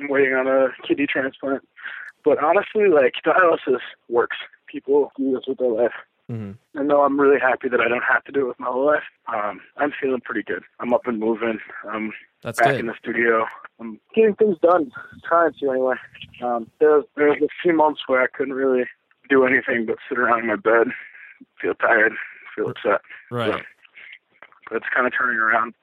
[0.00, 1.66] I'm waiting on a kidney transplant.
[2.24, 4.36] But honestly, like dialysis works.
[4.66, 5.92] People do this with their life.
[6.28, 8.66] Hmm And though I'm really happy that I don't have to do it with my
[8.66, 9.02] whole life,
[9.32, 10.62] um, I'm feeling pretty good.
[10.80, 11.58] I'm up and moving.
[11.90, 12.12] I'm
[12.42, 12.80] That's back good.
[12.80, 13.46] in the studio.
[13.80, 14.92] I'm getting things done.
[15.26, 15.94] Trying to anyway.
[16.42, 18.84] Um, there was there was a few months where I couldn't really
[19.28, 20.88] do anything but sit around in my bed,
[21.60, 22.12] feel tired,
[22.54, 23.00] feel upset.
[23.30, 23.62] right.
[24.68, 25.74] But it's kind of turning around.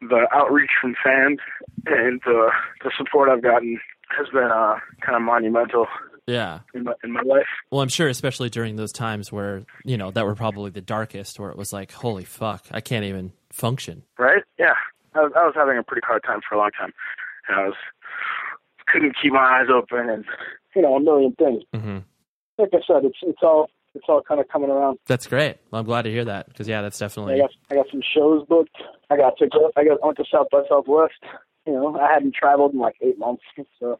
[0.00, 1.38] The outreach from fans
[1.86, 2.50] and the
[2.84, 3.80] the support I've gotten
[4.16, 5.86] has been uh, kind of monumental
[6.26, 6.60] Yeah.
[6.74, 7.46] in my in my life.
[7.70, 11.38] Well, I'm sure, especially during those times where you know that were probably the darkest,
[11.38, 14.02] where it was like, holy fuck, I can't even function.
[14.18, 14.42] Right?
[14.58, 14.74] Yeah.
[15.14, 16.92] I was, I was having a pretty hard time for a long time,
[17.48, 17.74] and I was
[18.86, 20.24] couldn't keep my eyes open, and
[20.74, 21.62] you know a million things.
[21.74, 21.98] hmm
[22.58, 24.98] Like I said, it's it's all it's all kind of coming around.
[25.06, 25.56] That's great.
[25.70, 28.02] Well, I'm glad to hear that because yeah, that's I definitely got I got some
[28.14, 28.76] shows booked.
[29.10, 29.70] I got to go.
[29.76, 31.14] I got I went to South by Southwest.
[31.66, 33.42] You know, I hadn't traveled in like eight months,
[33.80, 33.98] so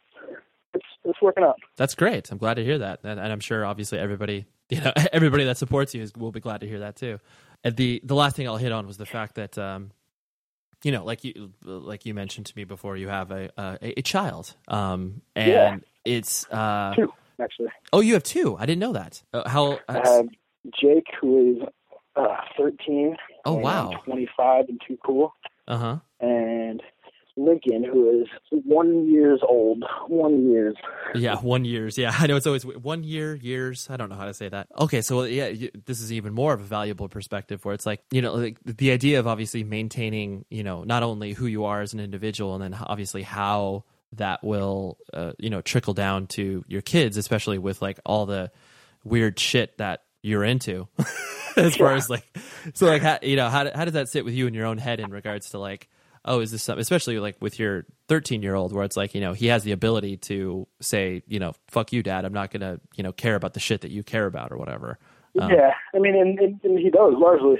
[0.77, 1.57] it's it's working out.
[1.77, 2.31] that's great.
[2.31, 5.57] I'm glad to hear that, and, and I'm sure obviously everybody, you know, everybody that
[5.59, 7.19] supports you is, will be glad to hear that too.
[7.65, 9.91] And the the last thing I'll hit on was the fact that, um,
[10.85, 14.03] you know, like you like you mentioned to me before, you have a a, a
[14.03, 15.77] child, um, and Yeah.
[16.05, 17.13] it's uh, Two.
[17.41, 17.69] actually.
[17.93, 18.57] Oh, you have two.
[18.59, 19.23] I didn't know that.
[19.33, 19.79] Uh, how?
[19.89, 20.27] I have
[20.81, 21.69] Jake, who is
[22.17, 23.17] uh, 13.
[23.45, 23.93] Oh, wow.
[24.05, 25.33] 25 and too cool.
[25.69, 25.97] Uh huh.
[26.21, 26.83] And
[27.37, 28.29] Lincoln, who is
[28.65, 29.85] one years old.
[30.09, 30.75] One years.
[31.15, 31.99] Yeah, one years.
[31.99, 33.89] Yeah, I know it's always one year, years.
[33.91, 34.69] I don't know how to say that.
[34.79, 38.03] Okay, so yeah, you, this is even more of a valuable perspective where it's like
[38.11, 41.81] you know like the idea of obviously maintaining you know not only who you are
[41.83, 46.65] as an individual and then obviously how that will uh, you know trickle down to
[46.69, 48.51] your kids, especially with like all the
[49.05, 50.89] weird shit that you're into.
[51.57, 51.97] as far Yeah.
[51.97, 52.39] as like,
[52.75, 54.79] so like how, you know how how does that sit with you in your own
[54.79, 55.89] head in regards to like
[56.27, 59.21] oh, is this something, especially like with your 13 year old, where it's like, you
[59.21, 62.25] know, he has the ability to say, you know, fuck you, dad.
[62.25, 64.57] I'm not going to, you know, care about the shit that you care about or
[64.59, 64.99] whatever.
[65.41, 67.59] Um, yeah, I mean, and, and, and he does largely.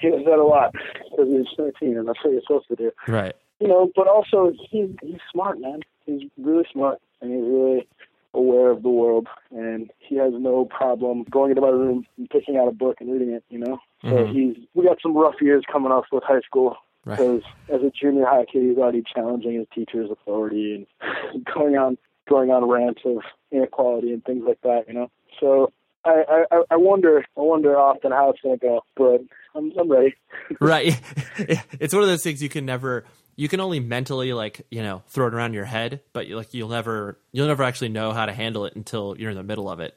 [0.00, 0.72] He does that a lot
[1.10, 2.90] because he's 13, and that's what you're supposed to do.
[3.06, 3.34] Right.
[3.60, 5.80] You know, but also he's he's smart, man.
[6.06, 7.88] He's really smart, and he's really
[8.34, 12.56] aware of the world, and he has no problem going into my room and picking
[12.56, 13.42] out a book and reading it.
[13.48, 14.32] You know, so Mhm.
[14.32, 16.76] he's we got some rough years coming up with high school.
[17.08, 17.16] Right.
[17.16, 17.42] Because
[17.72, 21.96] as a junior high kid, he's already challenging his teacher's authority and going on
[22.28, 24.84] going on rants of inequality and things like that.
[24.88, 25.72] You know, so
[26.04, 29.22] I I, I wonder I wonder often how it's going to go, but
[29.54, 30.16] I'm I'm ready.
[30.60, 31.00] right.
[31.80, 33.06] it's one of those things you can never,
[33.36, 36.52] you can only mentally like, you know, throw it around your head, but you like,
[36.52, 39.70] you'll never, you'll never actually know how to handle it until you're in the middle
[39.70, 39.96] of it.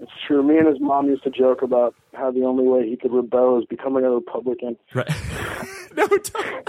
[0.00, 0.42] It's true.
[0.42, 3.58] Me and his mom used to joke about how the only way he could rebel
[3.58, 4.76] is becoming a Republican.
[4.94, 5.08] Right.
[5.96, 6.62] no, to-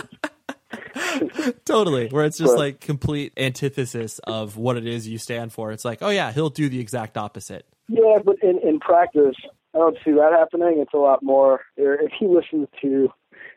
[1.65, 2.07] totally.
[2.09, 5.71] Where it's just But- like complete antithesis of what it is you stand for.
[5.71, 7.65] It's like, oh yeah, he'll do the exact opposite.
[7.89, 9.35] Yeah, but in in practice,
[9.73, 10.79] I don't see that happening.
[10.79, 11.61] It's a lot more.
[11.79, 13.09] Er, if he listens to,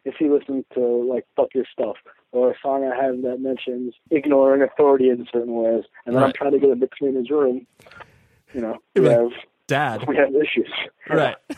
[0.05, 1.97] if he listens to like "fuck your stuff"
[2.33, 6.33] or a song I have that mentions ignoring authority in certain ways, and then I'm
[6.33, 7.67] trying to get him to clean his room,
[8.55, 9.11] you know, Right.
[9.11, 9.33] have
[9.71, 10.05] Dad.
[10.07, 10.71] we have issues.
[11.09, 11.37] Right.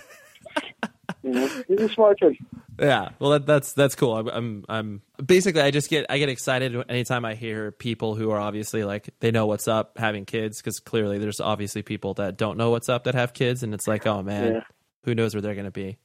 [1.24, 2.36] You know, he's a smart kid.
[2.80, 4.16] Yeah, well, that, that's that's cool.
[4.16, 8.30] I'm, I'm I'm basically I just get I get excited anytime I hear people who
[8.32, 12.36] are obviously like they know what's up having kids because clearly there's obviously people that
[12.36, 14.60] don't know what's up that have kids and it's like oh man, Yeah.
[15.04, 15.96] who knows where they're gonna be?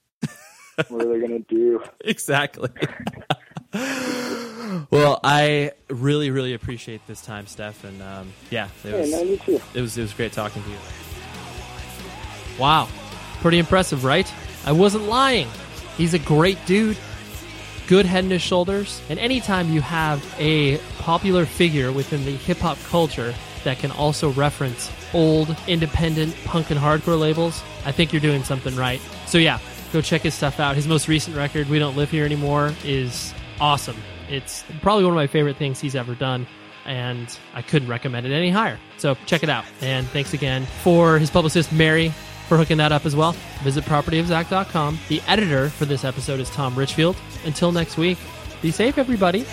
[0.87, 1.81] What are they gonna do?
[2.05, 2.69] exactly.
[4.91, 9.37] well, I really really appreciate this time, Steph, and um, yeah, it was man, you
[9.37, 9.59] too.
[9.73, 10.77] it was it was great talking to you.
[12.59, 12.87] Wow.
[13.41, 14.31] Pretty impressive, right?
[14.65, 15.47] I wasn't lying.
[15.95, 16.97] He's a great dude.
[17.87, 19.01] Good head and shoulders.
[19.09, 23.33] And anytime you have a popular figure within the hip hop culture
[23.63, 28.75] that can also reference old independent punk and hardcore labels, I think you're doing something
[28.75, 29.01] right.
[29.25, 29.59] So yeah,
[29.93, 30.75] go check his stuff out.
[30.75, 33.97] His most recent record, We Don't Live Here Anymore, is awesome.
[34.29, 36.45] It's probably one of my favorite things he's ever done
[36.85, 38.79] and I couldn't recommend it any higher.
[38.97, 39.65] So check it out.
[39.81, 42.13] And thanks again for his publicist, Mary,
[42.47, 43.33] for hooking that up as well.
[43.63, 44.99] Visit propertyofzack.com.
[45.09, 47.15] The editor for this episode is Tom Richfield.
[47.45, 48.17] Until next week,
[48.61, 49.45] be safe, everybody.